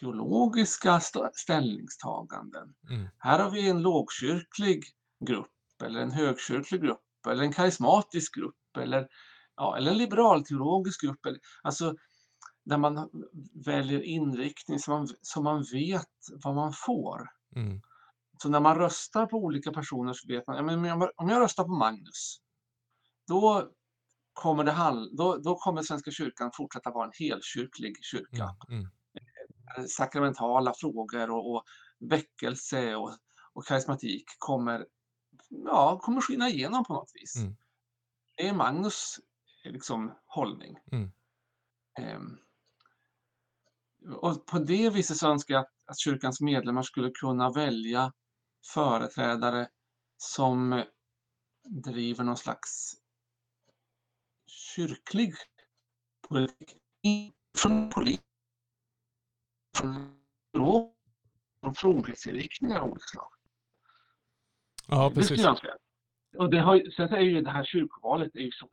teologiska 0.00 0.96
st- 0.96 1.30
ställningstaganden. 1.34 2.74
Mm. 2.90 3.08
Här 3.18 3.38
har 3.38 3.50
vi 3.50 3.68
en 3.68 3.82
lågkyrklig 3.82 4.84
grupp 5.26 5.82
eller 5.84 6.00
en 6.00 6.10
högkyrklig 6.10 6.82
grupp 6.82 7.26
eller 7.28 7.42
en 7.44 7.52
karismatisk 7.52 8.34
grupp 8.34 8.76
eller, 8.78 9.08
ja, 9.58 9.76
eller 9.76 9.90
en 9.90 9.98
liberalteologisk 9.98 11.02
grupp. 11.02 11.20
Alltså 11.62 11.94
där 12.64 12.78
man 12.78 13.10
väljer 13.66 14.00
inriktning 14.02 14.78
så 14.78 14.90
man, 14.90 15.08
så 15.22 15.42
man 15.42 15.64
vet 15.72 16.06
vad 16.44 16.54
man 16.54 16.72
får. 16.72 17.28
Mm. 17.56 17.80
Så 18.42 18.48
när 18.48 18.60
man 18.60 18.78
röstar 18.78 19.26
på 19.26 19.36
olika 19.36 19.72
personer 19.72 20.12
så 20.12 20.28
vet 20.28 20.46
man, 20.46 20.56
ja, 20.56 20.62
men 20.62 20.78
om 21.16 21.28
jag- 21.28 21.42
röstar 21.42 21.64
på 21.64 21.72
Magnus, 21.72 22.40
då 23.26 23.70
kommer, 24.32 24.64
det 24.64 24.72
då, 25.16 25.36
då 25.36 25.54
kommer 25.54 25.82
Svenska 25.82 26.10
kyrkan 26.10 26.50
fortsätta 26.54 26.90
vara 26.90 27.06
en 27.06 27.12
helkyrklig 27.18 27.96
kyrka. 28.02 28.56
Mm. 28.68 28.80
Mm. 29.76 29.88
sakramentala 29.88 30.74
frågor 30.76 31.30
och, 31.30 31.54
och 31.54 31.64
väckelse 31.98 32.96
och, 32.96 33.12
och 33.52 33.66
karismatik 33.66 34.24
kommer, 34.38 34.86
ja, 35.48 35.98
kommer 36.02 36.20
skina 36.20 36.48
igenom 36.48 36.84
på 36.84 36.92
något 36.92 37.10
vis. 37.14 37.36
Mm. 37.36 37.56
Det 38.36 38.48
är 38.48 38.54
Magnus 38.54 39.20
liksom, 39.72 40.14
hållning. 40.26 40.78
Mm. 40.92 41.10
Ehm, 41.98 42.38
och 44.14 44.46
på 44.46 44.58
det 44.58 44.90
viset 44.90 45.16
så 45.16 45.28
önskar 45.30 45.54
jag 45.54 45.60
att, 45.60 45.72
att 45.86 45.98
kyrkans 45.98 46.40
medlemmar 46.40 46.82
skulle 46.82 47.10
kunna 47.10 47.50
välja 47.50 48.12
företrädare 48.74 49.68
som 50.16 50.84
driver 51.64 52.24
någon 52.24 52.36
slags 52.36 52.94
kyrklig 54.46 55.34
politik. 56.28 56.76
Från 57.58 57.90
polit 57.90 58.22
från 61.60 61.74
trohetsinriktningar 61.74 62.80
av 62.80 62.90
olika 62.90 63.06
slag. 63.06 63.32
Ja, 64.88 65.08
Det 65.08 65.14
precis. 65.14 65.26
skulle 65.26 65.42
jag 65.42 65.50
önska. 65.50 65.76
Och 66.38 66.50
det 66.50 66.60
har, 66.60 66.90
sen 66.96 67.08
är 67.08 67.20
ju 67.20 67.40
det 67.40 67.50
här 67.50 67.64
kyrkovalet 67.64 68.36
är 68.36 68.40
ju 68.40 68.52
så 68.52 68.68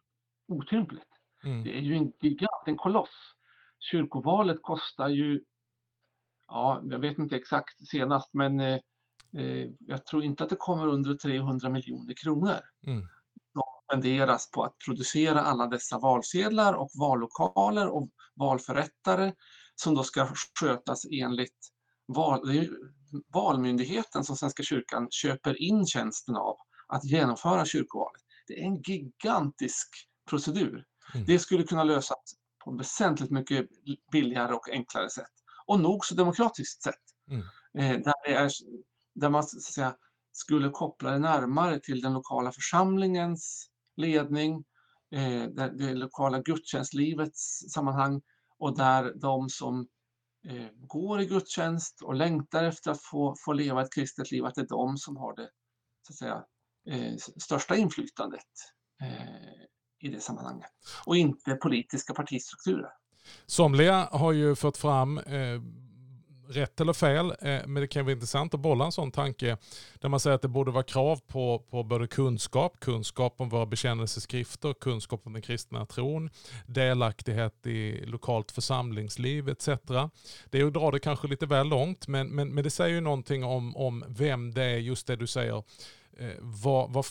otympligt. 0.48 1.08
Mm. 1.44 1.64
Det 1.64 1.78
är 1.78 1.82
ju 1.82 1.96
en 1.96 2.14
gigant, 2.22 2.64
en 2.66 2.78
koloss. 2.78 3.34
Kyrkovalet 3.80 4.58
kostar 4.62 5.10
ju, 5.10 5.44
ja, 6.48 6.82
jag 6.84 7.00
vet 7.00 7.18
inte 7.18 7.36
exakt 7.36 7.88
senast, 7.88 8.34
men 8.34 8.60
eh, 8.60 8.80
eh, 9.38 9.70
jag 9.80 10.06
tror 10.06 10.24
inte 10.24 10.44
att 10.44 10.50
det 10.50 10.56
kommer 10.56 10.88
under 10.88 11.16
300 11.16 11.70
miljoner 11.70 12.14
kronor. 12.24 12.60
Mm. 12.88 13.08
spenderas 13.90 14.52
på 14.52 14.64
att 14.64 14.78
producera 14.86 15.42
alla 15.42 15.68
dessa 15.68 16.00
valsedlar 16.00 16.74
och 16.74 16.90
vallokaler 17.00 17.88
och 17.88 18.10
valförrättare 18.36 19.34
som 19.76 19.96
då 19.96 20.04
ska 20.04 20.28
skötas 20.60 21.06
enligt 21.12 21.72
val, 22.08 22.42
Valmyndigheten 23.34 24.24
som 24.24 24.36
Svenska 24.36 24.64
kyrkan 24.64 25.08
köper 25.12 25.62
in 25.62 25.86
tjänsten 25.86 26.36
av 26.36 26.58
att 26.88 27.06
genomföra 27.06 27.66
kyrkovalet. 27.66 28.22
Det 28.48 28.54
är 28.54 28.66
en 28.66 28.82
gigantisk 28.82 29.90
procedur. 30.30 30.86
Mm. 31.14 31.26
Det 31.26 31.40
skulle 31.40 31.64
kunna 31.64 31.84
lösas 31.84 32.36
på 32.64 32.72
ett 32.72 32.80
väsentligt 32.80 33.32
mycket 33.32 33.68
billigare 34.12 34.54
och 34.54 34.70
enklare 34.70 35.10
sätt. 35.10 35.32
Och 35.66 35.80
nog 35.80 36.06
så 36.06 36.16
demokratiskt 36.16 36.84
sätt. 36.84 36.96
Mm. 37.30 37.42
Eh, 37.78 38.04
där, 38.04 38.14
det 38.26 38.34
är, 38.34 38.52
där 39.16 39.30
man 39.30 39.44
så 39.44 39.58
att 39.58 39.64
säga, 39.64 39.96
skulle 40.32 40.70
koppla 40.70 41.12
det 41.12 41.20
närmare 41.20 41.80
till 41.80 42.02
den 42.02 42.14
lokala 42.14 42.52
församlingens 42.52 43.70
ledning, 43.98 44.64
eh, 45.12 45.44
där 45.44 45.70
det 45.70 45.94
lokala 45.94 46.42
gudstjänstlivets 46.42 47.72
sammanhang 47.74 48.22
och 48.60 48.78
där 48.78 49.14
de 49.16 49.50
som 49.50 49.88
eh, 50.48 50.68
går 50.74 51.22
i 51.22 51.26
gudstjänst 51.26 52.02
och 52.02 52.16
längtar 52.16 52.64
efter 52.64 52.92
att 52.92 53.02
få, 53.02 53.36
få 53.46 53.54
leva 53.54 53.82
ett 53.82 53.94
kristet 53.94 54.32
liv, 54.32 54.46
att 54.46 54.56
det 54.56 54.62
är 54.62 54.68
de 54.68 54.98
som 54.98 55.18
har 55.18 55.36
det 55.36 55.50
så 56.02 56.14
att 56.14 56.18
säga, 56.18 56.46
eh, 56.90 57.18
största 57.18 57.76
inflytandet 57.76 58.42
eh, 59.02 59.65
i 60.00 60.08
det 60.08 60.20
sammanhanget. 60.20 60.70
Och 61.06 61.18
inte 61.18 61.56
politiska 61.56 62.14
partistrukturer. 62.14 62.90
Somliga 63.46 64.10
har 64.12 64.32
ju 64.32 64.56
fört 64.56 64.78
fram 64.78 65.18
eh, 65.18 65.62
rätt 66.48 66.82
eller 66.82 66.94
fel, 66.94 67.34
eh, 67.42 67.62
men 67.66 67.74
det 67.74 67.88
kan 67.88 68.06
vara 68.06 68.14
intressant 68.14 68.54
att 68.54 68.60
bolla 68.60 68.86
en 68.86 68.92
sån 68.92 69.12
tanke 69.12 69.58
där 70.00 70.10
man 70.10 70.20
säger 70.20 70.36
att 70.36 70.42
det 70.42 70.48
borde 70.48 70.72
vara 70.72 70.84
krav 70.84 71.20
på, 71.28 71.60
på 71.70 71.84
både 71.84 72.08
kunskap, 72.08 72.80
kunskap 72.80 73.36
om 73.38 73.50
våra 73.50 73.66
bekännelseskrifter, 73.66 74.74
kunskap 74.74 75.22
om 75.24 75.34
den 75.34 75.42
kristna 75.42 75.86
tron, 75.86 76.30
delaktighet 76.68 77.68
i 77.68 78.06
lokalt 78.06 78.52
församlingsliv 78.52 79.50
etc. 79.50 79.70
Det 80.50 80.60
är 80.60 80.66
att 80.66 80.74
dra 80.74 80.92
det 80.92 81.00
kanske 81.00 81.28
lite 81.28 81.46
väl 81.46 81.68
långt, 81.68 82.08
men, 82.08 82.28
men, 82.28 82.50
men 82.50 82.64
det 82.64 82.70
säger 82.70 82.96
ju 82.96 83.02
någonting 83.02 83.44
om, 83.44 83.76
om 83.76 84.04
vem 84.08 84.54
det 84.54 84.64
är, 84.64 84.78
just 84.78 85.08
det 85.08 85.16
du 85.16 85.28
säger, 85.28 85.64
eh, 86.18 86.36
vad, 86.42 86.94
vad, 86.94 87.06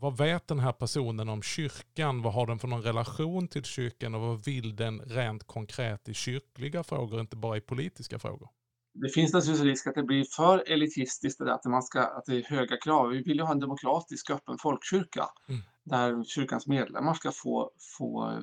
vad 0.00 0.16
vet 0.16 0.48
den 0.48 0.58
här 0.58 0.72
personen 0.72 1.28
om 1.28 1.42
kyrkan? 1.42 2.22
Vad 2.22 2.32
har 2.32 2.46
den 2.46 2.58
för 2.58 2.68
någon 2.68 2.82
relation 2.82 3.48
till 3.48 3.64
kyrkan 3.64 4.14
och 4.14 4.20
vad 4.20 4.44
vill 4.44 4.76
den 4.76 5.00
rent 5.00 5.46
konkret 5.46 6.08
i 6.08 6.14
kyrkliga 6.14 6.82
frågor, 6.82 7.20
inte 7.20 7.36
bara 7.36 7.56
i 7.56 7.60
politiska 7.60 8.18
frågor? 8.18 8.48
det 8.94 9.08
finns 9.08 9.32
naturligtvis 9.32 9.64
risk 9.64 9.86
att 9.86 9.94
det 9.94 10.02
blir 10.02 10.24
för 10.24 10.72
elitistiskt, 10.72 11.40
att, 11.40 11.64
man 11.64 11.82
ska, 11.82 12.00
att 12.00 12.24
det 12.26 12.36
är 12.36 12.42
höga 12.42 12.76
krav. 12.76 13.08
Vi 13.08 13.22
vill 13.22 13.36
ju 13.36 13.42
ha 13.42 13.52
en 13.52 13.60
demokratisk 13.60 14.30
öppen 14.30 14.58
folkkyrka 14.58 15.26
mm. 15.48 15.60
där 15.84 16.24
kyrkans 16.24 16.66
medlemmar 16.66 17.14
ska 17.14 17.32
få, 17.32 17.70
få 17.98 18.42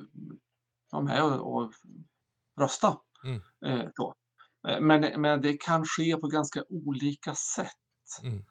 vara 0.90 1.02
med 1.02 1.22
och, 1.24 1.56
och 1.56 1.72
rösta. 2.60 2.98
Mm. 3.24 3.40
Eh. 3.66 3.88
Eh, 4.68 4.80
men, 4.80 5.20
men 5.20 5.42
det 5.42 5.60
kan 5.60 5.84
ske 5.84 6.16
på 6.16 6.26
ganska 6.26 6.64
olika 6.68 7.34
sätt. 7.34 8.22
Mm. 8.22 8.44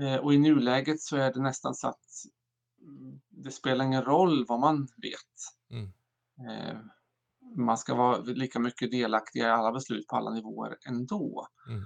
Eh, 0.00 0.16
och 0.16 0.34
i 0.34 0.38
nuläget 0.38 1.00
så 1.00 1.16
är 1.16 1.32
det 1.32 1.40
nästan 1.40 1.74
så 1.74 1.88
att 1.88 2.04
mm, 2.80 3.20
det 3.28 3.50
spelar 3.50 3.84
ingen 3.84 4.02
roll 4.02 4.46
vad 4.48 4.60
man 4.60 4.88
vet. 4.96 5.70
Mm. 5.70 5.92
Eh, 6.48 6.78
man 7.56 7.78
ska 7.78 7.94
vara 7.94 8.16
lika 8.20 8.58
mycket 8.58 8.90
delaktig 8.90 9.40
i 9.40 9.42
alla 9.42 9.72
beslut 9.72 10.06
på 10.06 10.16
alla 10.16 10.30
nivåer 10.30 10.76
ändå. 10.86 11.46
Mm. 11.68 11.84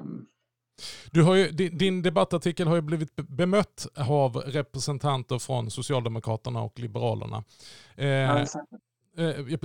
Um, 0.00 0.26
du 1.10 1.22
har 1.22 1.34
ju, 1.34 1.50
din 1.50 2.02
debattartikel 2.02 2.68
har 2.68 2.74
ju 2.74 2.80
blivit 2.80 3.16
bemött 3.16 3.86
av 3.96 4.36
representanter 4.36 5.38
från 5.38 5.70
Socialdemokraterna 5.70 6.62
och 6.62 6.78
Liberalerna. 6.78 7.44
Eh, 7.96 8.44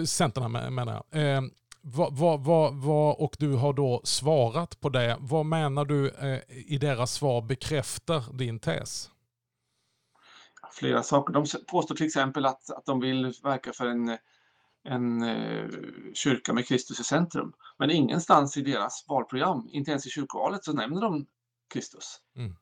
Centern 0.05 0.51
menar 0.51 1.03
jag. 1.12 1.36
Eh, 1.36 1.41
vad, 1.86 2.17
vad, 2.17 2.43
vad, 2.43 2.76
vad, 2.76 3.15
och 3.19 3.36
du 3.39 3.54
har 3.54 3.74
då 3.74 4.02
svarat 4.04 4.80
på 4.80 4.89
det. 4.89 5.17
Vad 5.19 5.46
menar 5.46 5.86
du 5.86 6.10
eh, 6.10 6.39
i 6.50 6.78
deras 6.78 7.13
svar 7.13 7.41
bekräftar 7.41 8.38
din 8.38 8.60
tes? 8.60 9.10
Flera 10.72 11.04
saker. 11.04 11.34
De 11.34 11.46
påstår 11.67 11.96
till 11.96 12.06
exempel 12.06 12.46
att, 12.46 12.69
att 12.69 12.86
de 12.86 13.00
vill 13.00 13.34
verka 13.43 13.74
för 13.74 13.86
en 13.86 14.17
en 14.84 15.24
eh, 15.24 15.69
kyrka 16.13 16.54
med 16.54 16.67
Kristus 16.67 17.00
i 17.00 17.04
centrum. 17.04 17.54
Men 17.78 17.91
ingenstans 17.91 18.58
i 18.58 18.62
deras 18.62 19.06
valprogram, 19.08 19.67
inte 19.72 19.91
ens 19.91 20.08
i 20.08 20.10
kyrkovalet, 20.10 20.63
så 20.63 20.74
nämner 20.74 21.02
de 21.02 21.26
Kristus. 21.74 22.19
Mm. 22.36 22.56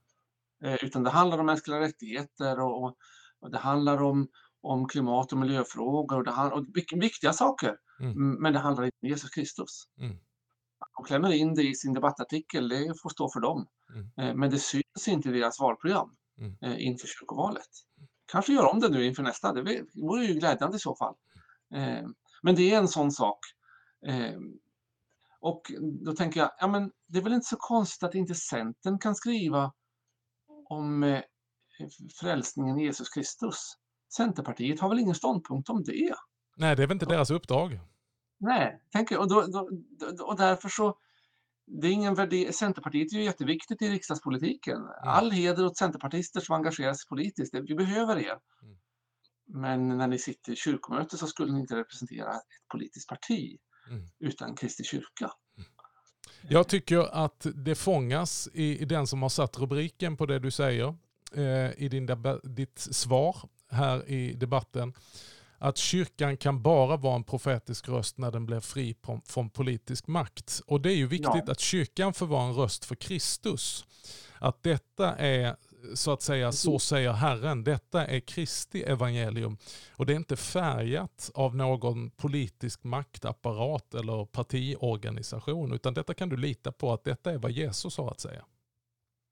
Eh, 0.64 0.84
utan 0.84 1.04
det 1.04 1.10
handlar 1.10 1.38
om 1.38 1.46
mänskliga 1.46 1.80
rättigheter 1.80 2.60
och, 2.60 2.84
och, 2.84 2.98
och, 3.40 3.52
det 3.52 3.58
handlar 3.58 4.02
om, 4.02 4.28
om 4.62 4.88
klimat 4.88 5.32
och 5.32 5.38
miljöfrågor 5.38 6.18
och, 6.18 6.24
det 6.24 6.32
handlar, 6.32 6.58
och 6.58 6.66
viktiga 7.02 7.34
saker. 7.34 7.78
Mm. 8.00 8.34
Men 8.42 8.54
det 8.54 8.60
handlar 8.60 8.84
inte 8.86 8.98
om 9.02 9.10
Jesus 9.10 9.30
Kristus. 9.30 9.84
Mm. 10.00 10.18
De 10.98 11.06
klämmer 11.06 11.32
in 11.32 11.56
det 11.56 11.64
i 11.64 11.76
sin 11.76 11.94
debattartikel, 11.94 12.70
det 12.70 13.02
får 13.02 13.10
stå 13.10 13.30
för 13.30 13.40
dem. 13.40 13.68
Mm. 13.94 14.10
Eh, 14.18 14.36
men 14.36 14.50
det 14.50 14.60
syns 14.60 15.08
inte 15.08 15.30
i 15.30 15.32
deras 15.32 15.60
valprogram 15.60 16.16
mm. 16.38 16.58
eh, 16.62 16.86
inför 16.86 17.08
kyrkovalet. 17.08 17.70
Kanske 18.26 18.54
gör 18.54 18.72
om 18.74 18.80
det 18.80 18.90
nu 18.90 19.06
inför 19.06 19.24
nästa, 19.24 19.54
det 19.54 19.86
vore 19.94 20.26
ju 20.26 20.34
glädjande 20.34 20.78
i 20.78 20.80
så 20.80 20.96
fall. 20.96 21.16
Eh, 21.76 22.08
men 22.42 22.56
det 22.56 22.74
är 22.74 22.78
en 22.78 22.88
sån 22.88 23.12
sak. 23.12 23.40
Och 25.40 25.62
då 26.06 26.14
tänker 26.14 26.40
jag, 26.40 26.52
ja 26.60 26.68
men 26.68 26.92
det 27.08 27.20
är 27.20 27.24
väl 27.24 27.34
inte 27.34 27.48
så 27.48 27.56
konstigt 27.56 28.04
att 28.04 28.16
inte 28.16 28.36
Centern 28.36 29.00
kan 29.00 29.16
skriva 29.16 29.74
om 30.70 31.22
frälsningen 32.20 32.80
i 32.80 32.84
Jesus 32.84 33.10
Kristus. 33.10 33.74
Centerpartiet 34.16 34.80
har 34.80 34.90
väl 34.90 35.00
ingen 35.00 35.16
ståndpunkt 35.16 35.70
om 35.70 35.84
det? 35.84 36.14
Nej, 36.58 36.76
det 36.76 36.84
är 36.84 36.88
väl 36.88 36.96
inte 36.96 37.06
deras 37.06 37.32
uppdrag. 37.32 37.80
Nej, 38.40 38.82
tänker, 38.92 39.20
och, 39.20 39.30
då, 39.30 39.42
då, 39.48 39.70
och 40.26 40.38
därför 40.38 40.70
så, 40.70 40.98
det 41.66 41.88
är 41.88 41.92
ingen 41.92 42.16
värde, 42.16 42.54
Centerpartiet 42.54 43.14
är 43.14 43.18
ju 43.18 43.24
jätteviktigt 43.24 43.82
i 43.82 43.90
riksdagspolitiken. 43.90 44.78
Mm. 44.78 44.90
All 45.04 45.32
heder 45.32 45.66
åt 45.66 45.78
centerpartister 45.78 46.40
som 46.40 46.56
engagerar 46.56 46.94
sig 46.94 47.08
politiskt, 47.10 47.54
vi 47.54 47.76
behöver 47.76 48.20
er. 48.20 48.38
Mm. 48.64 48.78
Men 49.46 49.98
när 49.98 50.08
ni 50.08 50.20
sitter 50.20 50.52
i 50.52 50.56
kyrkomöte 50.56 51.18
så 51.18 51.28
skulle 51.28 51.54
ni 51.54 51.60
inte 51.60 51.76
representera 51.76 52.30
ett 52.30 52.68
politiskt 52.72 53.10
parti 53.10 53.58
mm. 53.90 54.08
utan 54.20 54.56
Kristi 54.56 54.84
kyrka. 54.84 55.32
Mm. 55.58 55.70
Jag 56.50 56.68
tycker 56.68 57.24
att 57.26 57.48
det 57.56 57.76
fångas 57.76 58.50
i, 58.54 58.82
i, 58.82 58.86
den 58.86 59.08
som 59.08 59.22
har 59.22 59.30
satt 59.30 59.60
rubriken 59.60 60.18
på 60.18 60.26
det 60.26 60.40
du 60.40 60.52
säger 60.52 60.96
eh, 61.36 61.84
i 61.84 61.90
din, 61.92 62.10
ditt 62.44 62.80
svar 62.80 63.36
här 63.72 64.10
i 64.10 64.34
debatten. 64.34 64.94
Att 65.58 65.78
kyrkan 65.78 66.38
kan 66.38 66.62
bara 66.62 66.98
vara 66.98 67.16
en 67.16 67.24
profetisk 67.24 67.90
röst 67.90 68.18
när 68.18 68.32
den 68.32 68.46
blir 68.46 68.60
fri 68.60 68.96
från, 69.26 69.50
politisk 69.50 70.08
makt. 70.08 70.62
Och 70.68 70.82
det 70.82 70.92
är 70.92 70.96
ju 70.96 71.08
viktigt 71.08 71.44
ja. 71.46 71.52
att 71.52 71.60
kyrkan 71.60 72.14
får 72.14 72.26
vara 72.26 72.44
en 72.44 72.54
röst 72.54 72.86
för 72.86 72.96
Kristus. 72.96 73.86
Att 74.40 74.64
detta 74.64 75.16
är 75.16 75.56
så 75.94 76.12
att 76.12 76.22
säga, 76.22 76.52
så 76.52 76.80
säger 76.80 77.12
Herren. 77.12 77.64
Detta 77.64 78.06
är 78.06 78.20
Kristi 78.20 78.84
evangelium. 78.84 79.58
Och 79.92 80.06
det 80.06 80.14
är 80.14 80.18
inte 80.18 80.36
färgat 80.36 81.32
av 81.34 81.56
någon 81.56 82.12
politisk 82.12 82.84
maktapparat 82.84 83.94
eller 83.94 84.26
partiorganisation, 84.26 85.74
utan 85.74 85.94
detta 85.94 86.14
kan 86.14 86.30
du 86.30 86.38
lita 86.38 86.72
på 86.72 86.94
att 86.94 87.04
detta 87.04 87.32
är 87.32 87.38
vad 87.38 87.52
Jesus 87.52 87.98
har 87.98 88.12
att 88.12 88.20
säga. 88.20 88.46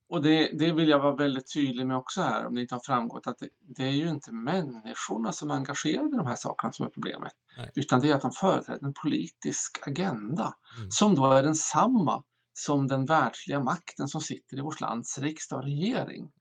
Och 0.10 0.22
det, 0.22 0.52
det 0.60 0.72
vill 0.72 0.90
jag 0.90 1.00
vara 1.00 1.16
väldigt 1.16 1.54
tydlig 1.54 1.88
med 1.88 1.98
också 1.98 2.22
här, 2.22 2.46
om 2.46 2.56
det 2.56 2.62
inte 2.62 2.76
har 2.76 2.82
framgått, 2.86 3.28
att 3.28 3.38
det, 3.38 3.50
det 3.60 3.84
är 3.84 3.92
ju 3.92 4.10
inte 4.10 4.32
människorna 4.32 5.32
som 5.32 5.52
är 5.52 5.56
engagerade 5.56 6.08
i 6.08 6.18
de 6.18 6.28
här 6.28 6.36
sakerna 6.36 6.74
som 6.74 6.86
är 6.86 6.90
problemet, 6.90 7.34
Nej. 7.58 7.72
utan 7.76 8.02
det 8.02 8.10
är 8.12 8.16
att 8.16 8.22
de 8.22 8.32
företräder 8.32 8.86
en 8.86 8.94
politisk 8.94 9.88
agenda, 9.88 10.54
mm. 10.78 10.92
som 10.92 11.16
då 11.16 11.32
är 11.32 11.44
densamma 11.44 12.24
som 12.54 12.88
den 12.88 13.06
världsliga 13.06 13.60
makten 13.60 14.08
som 14.08 14.22
sitter 14.22 14.58
i 14.58 14.62
vårt 14.62 14.82
lands 14.82 15.18
riksdag 15.20 15.60
och 15.60 15.66
regering. 15.66 16.32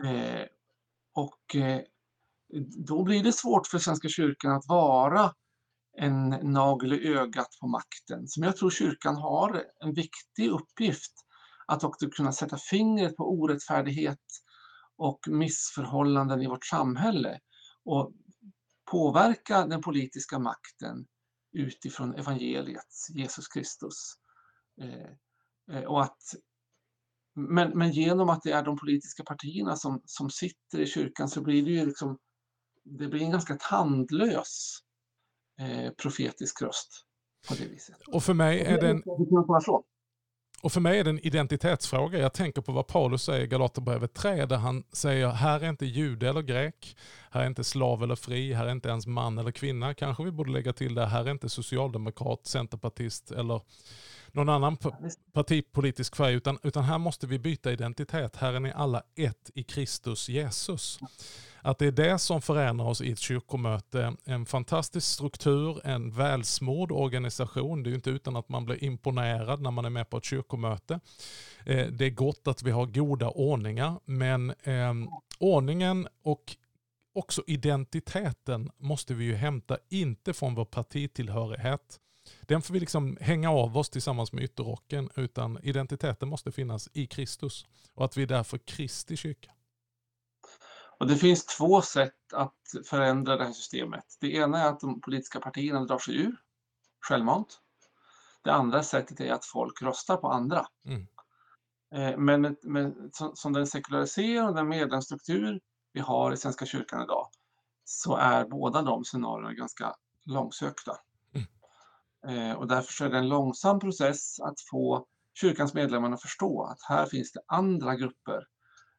Mm. 0.00 0.16
Eh, 0.16 0.46
och 1.14 1.56
eh, 1.56 1.80
då 2.86 3.04
blir 3.04 3.24
det 3.24 3.32
svårt 3.32 3.66
för 3.66 3.78
Svenska 3.78 4.08
kyrkan 4.08 4.52
att 4.52 4.68
vara 4.68 5.32
en 5.98 6.28
nagel 6.28 6.92
i 6.92 7.14
ögat 7.14 7.48
på 7.60 7.66
makten, 7.66 8.28
som 8.28 8.42
jag 8.42 8.56
tror 8.56 8.70
kyrkan 8.70 9.16
har 9.16 9.62
en 9.84 9.94
viktig 9.94 10.50
uppgift 10.50 11.23
att 11.66 11.84
också 11.84 12.10
kunna 12.10 12.32
sätta 12.32 12.56
fingret 12.56 13.16
på 13.16 13.32
orättfärdighet 13.32 14.24
och 14.96 15.18
missförhållanden 15.28 16.42
i 16.42 16.46
vårt 16.46 16.64
samhälle 16.64 17.40
och 17.84 18.12
påverka 18.90 19.66
den 19.66 19.80
politiska 19.80 20.38
makten 20.38 21.06
utifrån 21.52 22.14
evangeliet, 22.14 23.08
Jesus 23.14 23.48
Kristus. 23.48 24.14
Eh, 24.82 25.14
Eh, 25.72 25.82
och 25.82 26.02
att, 26.02 26.18
men, 27.34 27.78
men 27.78 27.92
genom 27.92 28.28
att 28.28 28.42
det 28.42 28.52
är 28.52 28.62
de 28.62 28.76
politiska 28.76 29.24
partierna 29.24 29.76
som, 29.76 30.02
som 30.04 30.30
sitter 30.30 30.80
i 30.80 30.86
kyrkan 30.86 31.28
så 31.28 31.42
blir 31.42 31.64
det 31.64 31.70
ju 31.70 31.86
liksom, 31.86 32.18
det 32.84 33.08
blir 33.08 33.22
en 33.22 33.30
ganska 33.30 33.56
tandlös 33.60 34.78
eh, 35.60 35.92
profetisk 35.92 36.62
röst 36.62 37.04
på 37.48 37.54
det 37.54 37.66
viset. 37.66 37.96
Och 38.12 38.22
för 38.22 38.34
mig 38.34 38.60
är 38.60 38.80
det 38.80 38.88
en... 38.88 39.02
Och 40.64 40.72
för 40.72 40.80
mig 40.80 40.98
är 40.98 41.04
det 41.04 41.10
en 41.10 41.26
identitetsfråga. 41.26 42.18
Jag 42.18 42.32
tänker 42.32 42.62
på 42.62 42.72
vad 42.72 42.86
Paulus 42.86 43.22
säger 43.22 43.44
i 43.44 43.46
Galaterbrevet 43.46 44.14
3 44.14 44.46
där 44.46 44.56
han 44.56 44.84
säger 44.92 45.28
här 45.28 45.60
är 45.60 45.68
inte 45.68 45.86
jude 45.86 46.28
eller 46.28 46.42
grek, 46.42 46.96
här 47.30 47.40
är 47.40 47.46
inte 47.46 47.64
slav 47.64 48.02
eller 48.02 48.16
fri, 48.16 48.52
här 48.52 48.66
är 48.66 48.72
inte 48.72 48.88
ens 48.88 49.06
man 49.06 49.38
eller 49.38 49.50
kvinna. 49.50 49.94
Kanske 49.94 50.24
vi 50.24 50.30
borde 50.30 50.52
lägga 50.52 50.72
till 50.72 50.94
det, 50.94 51.06
här 51.06 51.24
är 51.24 51.30
inte 51.30 51.48
socialdemokrat, 51.48 52.46
centerpartist 52.46 53.30
eller 53.30 53.60
någon 54.32 54.48
annan 54.48 54.76
partipolitisk 55.32 56.16
färg, 56.16 56.34
utan, 56.34 56.58
utan 56.62 56.84
här 56.84 56.98
måste 56.98 57.26
vi 57.26 57.38
byta 57.38 57.72
identitet. 57.72 58.36
Här 58.36 58.52
är 58.52 58.60
ni 58.60 58.72
alla 58.72 59.02
ett 59.16 59.50
i 59.54 59.62
Kristus 59.62 60.28
Jesus. 60.28 60.98
Att 61.66 61.78
det 61.78 61.86
är 61.86 61.92
det 61.92 62.18
som 62.18 62.42
förenar 62.42 62.84
oss 62.84 63.00
i 63.00 63.12
ett 63.12 63.18
kyrkomöte. 63.18 64.16
En 64.24 64.46
fantastisk 64.46 65.06
struktur, 65.06 65.86
en 65.86 66.10
välsmord 66.10 66.92
organisation. 66.92 67.82
Det 67.82 67.90
är 67.90 67.94
inte 67.94 68.10
utan 68.10 68.36
att 68.36 68.48
man 68.48 68.64
blir 68.64 68.84
imponerad 68.84 69.60
när 69.60 69.70
man 69.70 69.84
är 69.84 69.90
med 69.90 70.10
på 70.10 70.16
ett 70.16 70.24
kyrkomöte. 70.24 71.00
Eh, 71.66 71.86
det 71.86 72.04
är 72.04 72.10
gott 72.10 72.46
att 72.46 72.62
vi 72.62 72.70
har 72.70 72.86
goda 72.86 73.28
ordningar, 73.28 74.00
men 74.04 74.54
ehm, 74.62 75.08
ordningen 75.38 76.08
och 76.22 76.56
också 77.14 77.42
identiteten 77.46 78.70
måste 78.76 79.14
vi 79.14 79.24
ju 79.24 79.34
hämta, 79.34 79.78
inte 79.88 80.32
från 80.32 80.54
vår 80.54 80.64
partitillhörighet, 80.64 82.00
den 82.40 82.62
får 82.62 82.74
vi 82.74 82.80
liksom 82.80 83.18
hänga 83.20 83.50
av 83.50 83.78
oss 83.78 83.90
tillsammans 83.90 84.32
med 84.32 84.44
ytterrocken, 84.44 85.10
utan 85.16 85.58
identiteten 85.62 86.28
måste 86.28 86.52
finnas 86.52 86.88
i 86.92 87.06
Kristus. 87.06 87.66
Och 87.94 88.04
att 88.04 88.16
vi 88.16 88.22
är 88.22 88.26
därför 88.26 88.58
Kristi 88.58 89.16
kyrka. 89.16 89.53
Och 90.98 91.06
det 91.06 91.16
finns 91.16 91.46
två 91.46 91.82
sätt 91.82 92.32
att 92.32 92.54
förändra 92.86 93.36
det 93.36 93.44
här 93.44 93.52
systemet. 93.52 94.04
Det 94.20 94.34
ena 94.34 94.62
är 94.62 94.68
att 94.68 94.80
de 94.80 95.00
politiska 95.00 95.40
partierna 95.40 95.84
drar 95.84 95.98
sig 95.98 96.16
ur, 96.16 96.36
självmant. 97.00 97.60
Det 98.42 98.52
andra 98.52 98.82
sättet 98.82 99.20
är 99.20 99.32
att 99.32 99.44
folk 99.44 99.82
röstar 99.82 100.16
på 100.16 100.28
andra. 100.28 100.66
Mm. 100.86 101.06
Eh, 101.94 102.18
men 102.18 102.40
med, 102.40 102.56
med, 102.62 103.10
som 103.34 103.52
den 103.52 103.66
sekulariserade 103.66 104.48
och 104.48 104.54
den 104.54 104.68
medlemsstruktur 104.68 105.60
vi 105.92 106.00
har 106.00 106.32
i 106.32 106.36
Svenska 106.36 106.66
kyrkan 106.66 107.02
idag 107.02 107.28
så 107.84 108.16
är 108.16 108.44
båda 108.44 108.82
de 108.82 109.04
scenarierna 109.04 109.52
ganska 109.52 109.94
långsökta. 110.24 110.96
Mm. 111.34 112.50
Eh, 112.50 112.56
och 112.56 112.68
därför 112.68 113.04
är 113.04 113.10
det 113.10 113.18
en 113.18 113.28
långsam 113.28 113.80
process 113.80 114.40
att 114.40 114.60
få 114.70 115.06
kyrkans 115.34 115.74
medlemmar 115.74 116.12
att 116.12 116.22
förstå 116.22 116.64
att 116.64 116.82
här 116.88 117.06
finns 117.06 117.32
det 117.32 117.40
andra 117.46 117.94
grupper, 117.96 118.46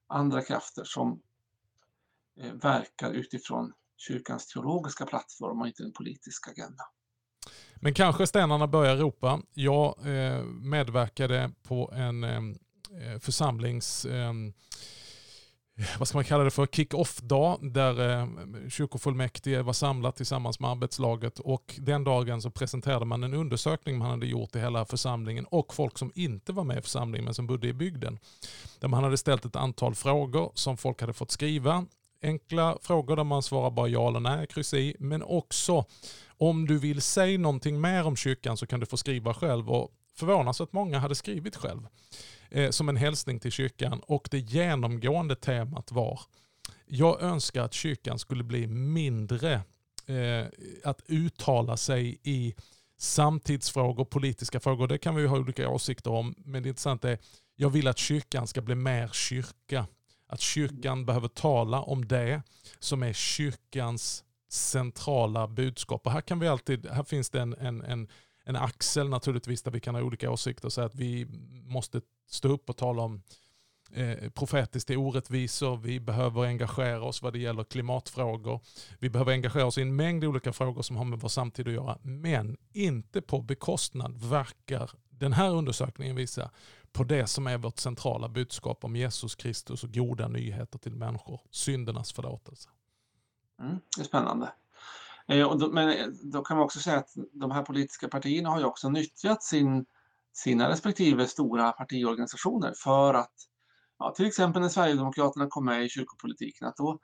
andra 0.08 0.42
krafter 0.42 0.84
som 0.84 1.22
Eh, 2.42 2.54
verkar 2.54 3.12
utifrån 3.12 3.74
kyrkans 3.98 4.48
teologiska 4.48 5.06
plattform 5.06 5.62
och 5.62 5.68
inte 5.68 5.84
den 5.84 5.94
politiska 5.94 6.52
agenda. 6.52 6.84
Men 7.76 7.94
kanske 7.94 8.28
stenarna 8.28 8.68
börjar 8.68 8.98
ropa. 8.98 9.42
Jag 9.54 9.96
eh, 10.00 10.44
medverkade 10.44 11.52
på 11.64 11.92
en 11.92 12.24
eh, 12.24 13.20
församlings 13.20 14.06
vad 16.00 16.08
ska 16.08 16.18
man 16.18 16.26
kalla 16.26 16.44
det 16.44 16.52
för, 16.52 16.66
kick-off-dag 16.66 17.74
där 17.74 18.20
eh, 18.20 18.28
kyrkofullmäktige 18.70 19.62
var 19.62 19.74
samlat 19.74 20.16
tillsammans 20.16 20.60
med 20.60 20.70
arbetslaget 20.70 21.40
och 21.40 21.76
den 21.78 22.04
dagen 22.04 22.42
så 22.42 22.50
presenterade 22.50 23.06
man 23.06 23.24
en 23.24 23.34
undersökning 23.34 23.98
man 23.98 24.10
hade 24.10 24.26
gjort 24.26 24.56
i 24.56 24.60
hela 24.60 24.86
församlingen 24.86 25.46
och 25.46 25.74
folk 25.74 25.98
som 25.98 26.12
inte 26.16 26.54
var 26.54 26.64
med 26.64 26.78
i 26.78 26.82
församlingen 26.82 27.26
men 27.26 27.34
som 27.34 27.48
bodde 27.48 27.68
i 27.68 27.74
bygden. 27.74 28.20
Där 28.80 28.88
man 28.88 29.04
hade 29.04 29.18
ställt 29.18 29.46
ett 29.46 29.56
antal 29.56 29.96
frågor 29.96 30.52
som 30.54 30.78
folk 30.78 31.02
hade 31.02 31.14
fått 31.14 31.32
skriva. 31.32 31.86
Enkla 32.22 32.78
frågor 32.82 33.16
där 33.16 33.24
man 33.24 33.44
svarar 33.44 33.72
bara 33.72 33.88
ja 33.88 34.08
eller 34.08 34.20
nej, 34.20 34.48
kryss 34.48 34.74
i, 34.74 34.96
men 35.00 35.24
också 35.24 35.86
om 36.28 36.68
du 36.68 36.80
vill 36.80 37.02
säga 37.02 37.40
någonting 37.40 37.82
mer 37.82 38.08
om 38.08 38.16
kyrkan 38.16 38.58
så 38.58 38.68
kan 38.68 38.80
du 38.80 38.86
få 38.86 38.98
skriva 38.98 39.34
själv 39.34 39.70
och 39.70 39.92
förvånansvärt 40.16 40.74
många 40.74 41.00
hade 41.00 41.16
skrivit 41.16 41.56
själv 41.56 41.88
eh, 42.50 42.70
som 42.70 42.90
en 42.90 42.98
hälsning 42.98 43.40
till 43.40 43.52
kyrkan 43.52 44.02
och 44.08 44.28
det 44.32 44.40
genomgående 44.40 45.36
temat 45.36 45.92
var 45.92 46.20
jag 46.86 47.22
önskar 47.22 47.64
att 47.64 47.74
kyrkan 47.74 48.20
skulle 48.20 48.44
bli 48.44 48.68
mindre 48.68 49.54
eh, 50.06 50.46
att 50.84 51.02
uttala 51.08 51.78
sig 51.78 52.20
i 52.24 52.56
samtidsfrågor, 52.98 54.06
politiska 54.06 54.60
frågor. 54.60 54.88
Det 54.88 54.98
kan 54.98 55.16
vi 55.16 55.28
ha 55.28 55.38
olika 55.38 55.70
åsikter 55.70 56.12
om. 56.12 56.36
Men 56.38 56.64
det 56.64 56.70
intressanta 56.70 57.10
är, 57.10 57.20
jag 57.56 57.70
vill 57.70 57.88
att 57.88 57.98
kyrkan 57.98 58.48
ska 58.48 58.62
bli 58.62 58.76
mer 58.76 59.10
kyrka. 59.14 59.88
Att 60.28 60.40
kyrkan 60.40 61.06
behöver 61.06 61.28
tala 61.28 61.82
om 61.82 62.08
det 62.08 62.42
som 62.80 63.04
är 63.04 63.14
kyrkans 63.14 64.24
centrala 64.50 65.48
budskap. 65.48 66.06
Och 66.06 66.12
här, 66.12 66.22
kan 66.22 66.40
vi 66.40 66.48
alltid, 66.48 66.88
här 66.88 67.04
finns 67.04 67.30
det 67.30 67.42
en, 67.42 67.54
en, 67.54 67.82
en, 67.82 68.08
en 68.44 68.56
axel 68.56 69.10
naturligtvis 69.10 69.62
där 69.62 69.72
vi 69.72 69.80
kan 69.80 69.96
ha 69.96 70.02
olika 70.02 70.32
åsikter. 70.32 70.70
Så 70.70 70.82
att 70.82 70.96
vi 70.96 71.28
måste 71.66 72.02
stå 72.30 72.48
upp 72.48 72.70
och 72.70 72.78
tala 72.78 73.02
om 73.02 73.22
eh, 73.92 74.30
profetiskt 74.30 74.90
är 74.90 74.98
orättvisor. 74.98 75.78
Vi 75.78 76.00
behöver 76.00 76.46
engagera 76.46 77.04
oss 77.04 77.22
vad 77.22 77.34
det 77.34 77.40
gäller 77.40 77.64
klimatfrågor. 77.64 78.60
Vi 79.00 79.10
behöver 79.10 79.32
engagera 79.32 79.66
oss 79.66 79.78
i 79.78 79.82
en 79.82 79.96
mängd 79.96 80.24
olika 80.24 80.54
frågor 80.54 80.82
som 80.82 80.96
har 80.96 81.06
med 81.06 81.20
vår 81.20 81.30
samtid 81.30 81.68
att 81.68 81.74
göra. 81.74 81.98
Men 82.02 82.58
inte 82.74 83.22
på 83.22 83.42
bekostnad 83.42 84.18
verkar 84.18 84.92
den 85.10 85.34
här 85.34 85.50
undersökningen 85.50 86.16
visa 86.16 86.52
på 86.96 87.04
det 87.04 87.28
som 87.28 87.48
är 87.48 87.58
vårt 87.58 87.80
centrala 87.80 88.30
budskap 88.30 88.84
om 88.84 88.96
Jesus 88.96 89.36
Kristus 89.36 89.84
och 89.84 89.94
goda 89.94 90.28
nyheter 90.28 90.80
till 90.80 90.96
människor. 90.96 91.42
Syndernas 91.52 92.14
förlåtelse. 92.14 92.70
Mm, 93.60 93.80
det 93.98 94.02
är 94.02 94.06
spännande. 94.06 94.54
Eh, 95.28 95.58
då, 95.58 95.72
men 95.72 96.18
då 96.32 96.42
kan 96.42 96.58
man 96.58 96.66
också 96.66 96.80
säga 96.80 96.98
att 96.98 97.10
de 97.34 97.52
här 97.52 97.64
politiska 97.64 98.08
partierna 98.08 98.50
har 98.50 98.60
ju 98.60 98.66
också 98.66 98.90
nyttjat 98.90 99.44
sin 99.44 99.86
sina 100.36 100.70
respektive 100.70 101.28
stora 101.28 101.72
partiorganisationer 101.72 102.74
för 102.84 103.14
att, 103.14 103.34
ja, 104.00 104.14
till 104.16 104.26
exempel 104.26 104.62
när 104.62 104.70
Sverigedemokraterna 104.70 105.48
kom 105.50 105.66
med 105.66 105.86
i 105.86 105.90
kyrkopolitiken, 105.90 106.68
att 106.68 106.78
då, 106.78 107.00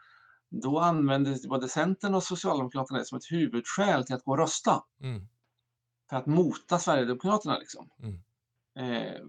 då 0.50 0.80
använde 0.80 1.38
både 1.50 1.70
Centern 1.70 2.16
och 2.16 2.24
Socialdemokraterna 2.24 3.00
det 3.00 3.06
som 3.06 3.18
ett 3.18 3.32
huvudskäl 3.32 4.06
till 4.06 4.16
att 4.16 4.24
gå 4.24 4.32
och 4.32 4.38
rösta. 4.38 4.84
Mm. 5.02 5.28
För 6.10 6.18
att 6.18 6.26
mota 6.26 6.80
Sverigedemokraterna 6.80 7.58
liksom. 7.58 7.90
Mm. 8.00 8.22
Eh, 8.76 9.22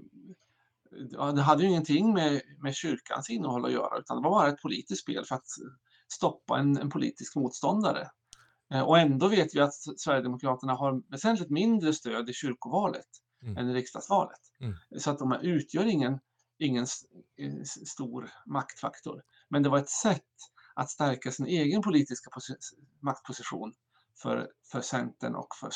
ja, 1.11 1.33
det 1.33 1.43
hade 1.43 1.63
ju 1.63 1.69
ingenting 1.69 2.15
med, 2.15 2.43
med 2.63 2.75
kyrkans 2.75 3.31
innehåll 3.31 3.65
att 3.65 3.73
göra, 3.73 3.99
utan 3.99 4.17
det 4.17 4.23
var 4.23 4.31
bara 4.31 4.49
ett 4.49 4.63
politiskt 4.63 5.03
spel 5.03 5.25
för 5.25 5.35
att 5.35 5.47
stoppa 6.13 6.59
en, 6.59 6.79
en 6.79 6.91
politisk 6.91 7.37
motståndare. 7.37 8.11
Eh, 8.75 8.81
och 8.81 8.99
ändå 8.99 9.29
vet 9.29 9.55
vi 9.55 9.61
att 9.61 9.75
Sverigedemokraterna 9.75 10.75
har 10.75 11.11
väsentligt 11.11 11.51
mindre 11.51 11.93
stöd 11.93 12.31
i 12.31 12.33
kyrkovalet 12.33 13.07
mm. 13.43 13.57
än 13.57 13.71
i 13.71 13.75
riksdagsvalet. 13.75 14.41
Mm. 14.61 14.75
Så 14.99 15.11
att 15.11 15.19
de 15.19 15.33
utgör 15.43 15.85
ingen, 15.85 16.19
ingen 16.59 16.87
eh, 17.39 17.63
stor 17.87 18.31
maktfaktor. 18.47 19.23
Men 19.49 19.63
det 19.63 19.69
var 19.69 19.79
ett 19.79 19.91
sätt 19.91 20.23
att 20.75 20.91
stärka 20.91 21.31
sin 21.31 21.47
egen 21.47 21.83
politiska 21.83 22.31
maktposition 23.01 23.73
för, 24.23 24.49
för 24.73 24.81
Centern 24.81 25.35
och 25.35 25.49
för 25.61 25.71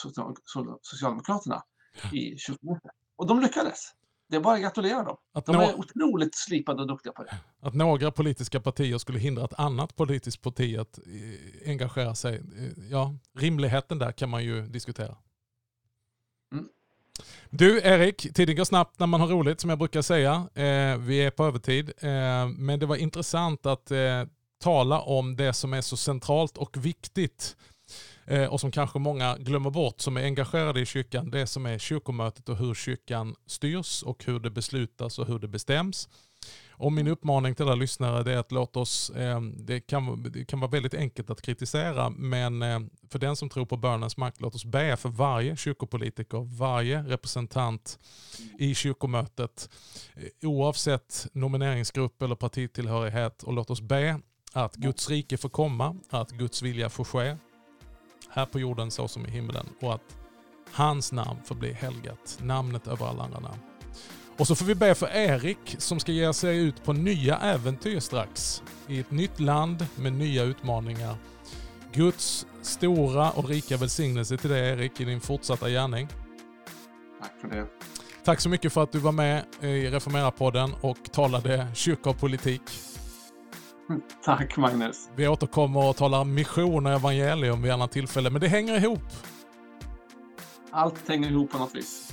Socialdemokraterna 0.83 1.63
ja. 2.03 2.19
i 2.19 2.37
kyrkomötet. 2.39 2.91
Och 3.17 3.27
de 3.27 3.41
lyckades. 3.41 3.93
Det 4.29 4.37
är 4.37 4.41
bara 4.41 4.55
att 4.55 4.61
gratulera 4.63 5.03
dem. 5.03 5.17
Att 5.35 5.47
de 5.47 5.57
är 5.57 5.75
otroligt 5.79 6.35
slipade 6.35 6.83
och 6.83 6.89
duktiga 6.89 7.13
på 7.13 7.23
det. 7.23 7.39
Att 7.61 7.75
några 7.75 8.11
politiska 8.11 8.61
partier 8.61 8.99
skulle 8.99 9.19
hindra 9.19 9.45
ett 9.45 9.59
annat 9.59 9.97
politiskt 9.97 10.43
parti 10.43 10.79
att 10.79 10.99
eh, 10.99 11.71
engagera 11.71 12.15
sig, 12.15 12.35
eh, 12.37 12.85
ja, 12.91 13.15
rimligheten 13.39 13.99
där 13.99 14.13
kan 14.13 14.31
man 14.31 14.45
ju 14.45 14.67
diskutera. 14.67 15.17
Du 17.51 17.81
Erik, 17.85 18.35
tiden 18.35 18.57
går 18.57 18.65
snabbt 18.65 18.99
när 18.99 19.07
man 19.07 19.21
har 19.21 19.29
roligt 19.29 19.61
som 19.61 19.71
jag 19.71 19.79
brukar 19.79 20.03
säga. 20.03 20.49
Eh, 20.55 20.99
vi 20.99 21.19
är 21.19 21.31
på 21.31 21.45
övertid. 21.45 21.93
Eh, 21.99 22.49
men 22.49 22.79
det 22.79 22.87
var 22.87 22.97
intressant 22.97 23.67
att 23.67 23.91
eh, 23.91 24.25
tala 24.61 25.01
om 25.01 25.37
det 25.37 25.53
som 25.53 25.75
är 25.75 25.81
så 25.81 25.97
centralt 25.97 26.57
och 26.57 26.77
viktigt 26.77 27.57
Eh, 28.27 28.47
och 28.47 28.61
som 28.61 28.71
kanske 28.71 28.99
många 28.99 29.37
glömmer 29.37 29.71
bort 29.71 30.01
som 30.01 30.17
är 30.17 30.23
engagerade 30.23 30.81
i 30.81 30.87
kyrkan. 30.87 31.31
Det 31.31 31.47
som 31.47 31.67
är 31.67 31.79
kyrkomötet 31.79 32.49
och 32.49 32.57
hur 32.57 32.75
kyrkan 32.75 33.35
styrs 33.47 34.03
och 34.03 34.25
hur 34.25 34.41
det 34.41 34.51
beslutas 34.51 35.19
och 35.19 35.27
hur 35.27 35.39
det 35.39 35.49
bestäms. 35.49 36.09
Och 36.79 36.93
min 36.93 37.09
uppmaning 37.09 37.55
till 37.55 37.65
alla 37.65 37.75
lyssnare 37.75 38.33
är 38.33 38.39
att 38.39 38.53
låt 38.53 38.77
oss, 38.77 39.11
eh, 39.11 39.41
det 39.41 39.81
kan, 39.81 40.23
det 40.33 40.45
kan 40.45 40.61
vara 40.61 40.71
väldigt 40.71 40.95
enkelt 40.95 41.31
att 41.31 41.43
kritisera, 41.43 42.11
men 42.11 42.63
eh, 42.63 42.81
för 43.11 43.19
den 43.19 43.37
som 43.37 43.49
tror 43.49 43.67
på 43.67 43.77
bönens 43.77 44.17
makt, 44.17 44.41
låt 44.41 44.55
oss 44.55 44.65
be 44.65 44.97
för 44.97 45.09
varje 45.09 45.57
kyrkopolitiker, 45.57 46.57
varje 46.59 47.03
representant 47.03 47.99
i 48.59 48.75
kyrkomötet, 48.75 49.71
eh, 50.15 50.49
oavsett 50.49 51.27
nomineringsgrupp 51.33 52.23
eller 52.23 52.35
partitillhörighet, 52.35 53.43
och 53.43 53.53
låt 53.53 53.71
oss 53.71 53.81
be 53.81 54.21
att 54.53 54.75
Guds 54.75 55.11
rike 55.11 55.37
får 55.37 55.49
komma, 55.49 55.97
att 56.11 56.31
Guds 56.31 56.63
vilja 56.63 56.91
får 56.91 57.05
ske, 57.05 57.37
här 58.37 58.47
på 58.47 58.61
jorden 58.61 58.91
så 58.91 59.09
som 59.09 59.27
i 59.27 59.31
himlen, 59.31 59.67
och 59.81 59.95
att 59.95 60.17
hans 60.73 61.13
namn 61.13 61.41
får 61.45 61.55
bli 61.55 61.73
helgat, 61.73 62.39
namnet 62.43 62.87
över 62.87 63.07
alla 63.07 63.23
andra 63.23 63.41
namn. 63.41 63.59
Och 64.39 64.47
så 64.47 64.55
får 64.55 64.65
vi 64.67 64.75
be 64.75 64.95
för 64.95 65.17
Erik 65.17 65.77
som 65.79 66.01
ska 66.01 66.13
ge 66.13 66.33
sig 66.33 66.59
ut 66.59 66.85
på 66.85 66.93
nya 66.93 67.39
äventyr 67.39 68.01
strax. 68.01 68.63
I 68.89 69.01
ett 69.01 69.11
nytt 69.11 69.41
land 69.41 69.87
med 69.97 70.13
nya 70.13 70.43
utmaningar. 70.43 71.17
Guds 71.93 72.47
stora 72.63 73.31
och 73.31 73.49
rika 73.49 73.77
välsignelse 73.77 74.37
till 74.37 74.51
dig 74.51 74.69
Erik 74.69 75.01
i 75.01 75.05
din 75.05 75.21
fortsatta 75.21 75.71
gärning. 75.71 76.09
Tack 77.21 77.33
för 77.41 77.49
det. 77.49 77.67
Tack 78.25 78.41
så 78.41 78.49
mycket 78.49 78.73
för 78.73 78.83
att 78.83 78.93
du 78.93 78.99
var 78.99 79.13
med 79.13 79.45
i 79.61 79.91
Reformera-podden 79.91 80.75
och 80.81 81.13
talade 81.13 81.67
kyrka 81.75 82.11
och 82.11 82.19
politik. 82.19 82.63
Tack 84.25 84.57
Magnus. 84.57 85.09
Vi 85.17 85.29
återkommer 85.29 85.89
och 85.89 85.97
talar 85.97 86.25
mission 86.25 86.87
och 86.87 86.93
evangelium 86.93 87.63
vid 87.63 87.73
annat 87.73 87.93
tillfälle, 87.93 88.31
men 88.31 88.41
det 88.41 88.49
hänger 88.49 88.77
ihop. 88.77 89.03
Allt 90.71 91.09
hänger 91.09 91.31
ihop 91.31 91.51
på 91.51 91.59
något 91.59 91.75
vis. 91.75 92.13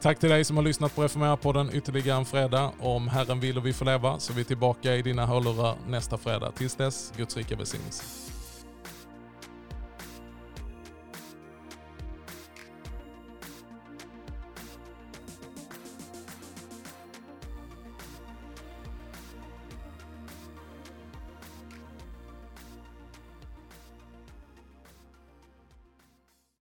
Tack 0.00 0.18
till 0.18 0.30
dig 0.30 0.44
som 0.44 0.56
har 0.56 0.64
lyssnat 0.64 0.94
på 0.94 1.02
Reformera-podden 1.02 1.70
ytterligare 1.72 2.18
en 2.18 2.24
fredag. 2.24 2.72
Om 2.78 3.08
Herren 3.08 3.40
vill 3.40 3.58
och 3.58 3.66
vi 3.66 3.72
får 3.72 3.84
leva 3.84 4.18
så 4.18 4.32
är 4.32 4.36
vi 4.36 4.44
tillbaka 4.44 4.96
i 4.96 5.02
dina 5.02 5.26
hörlurar 5.26 5.74
nästa 5.88 6.18
fredag. 6.18 6.52
Tills 6.52 6.74
dess, 6.74 7.12
Guds 7.16 7.36
rika 7.36 7.56
välsignelse. 7.56 8.29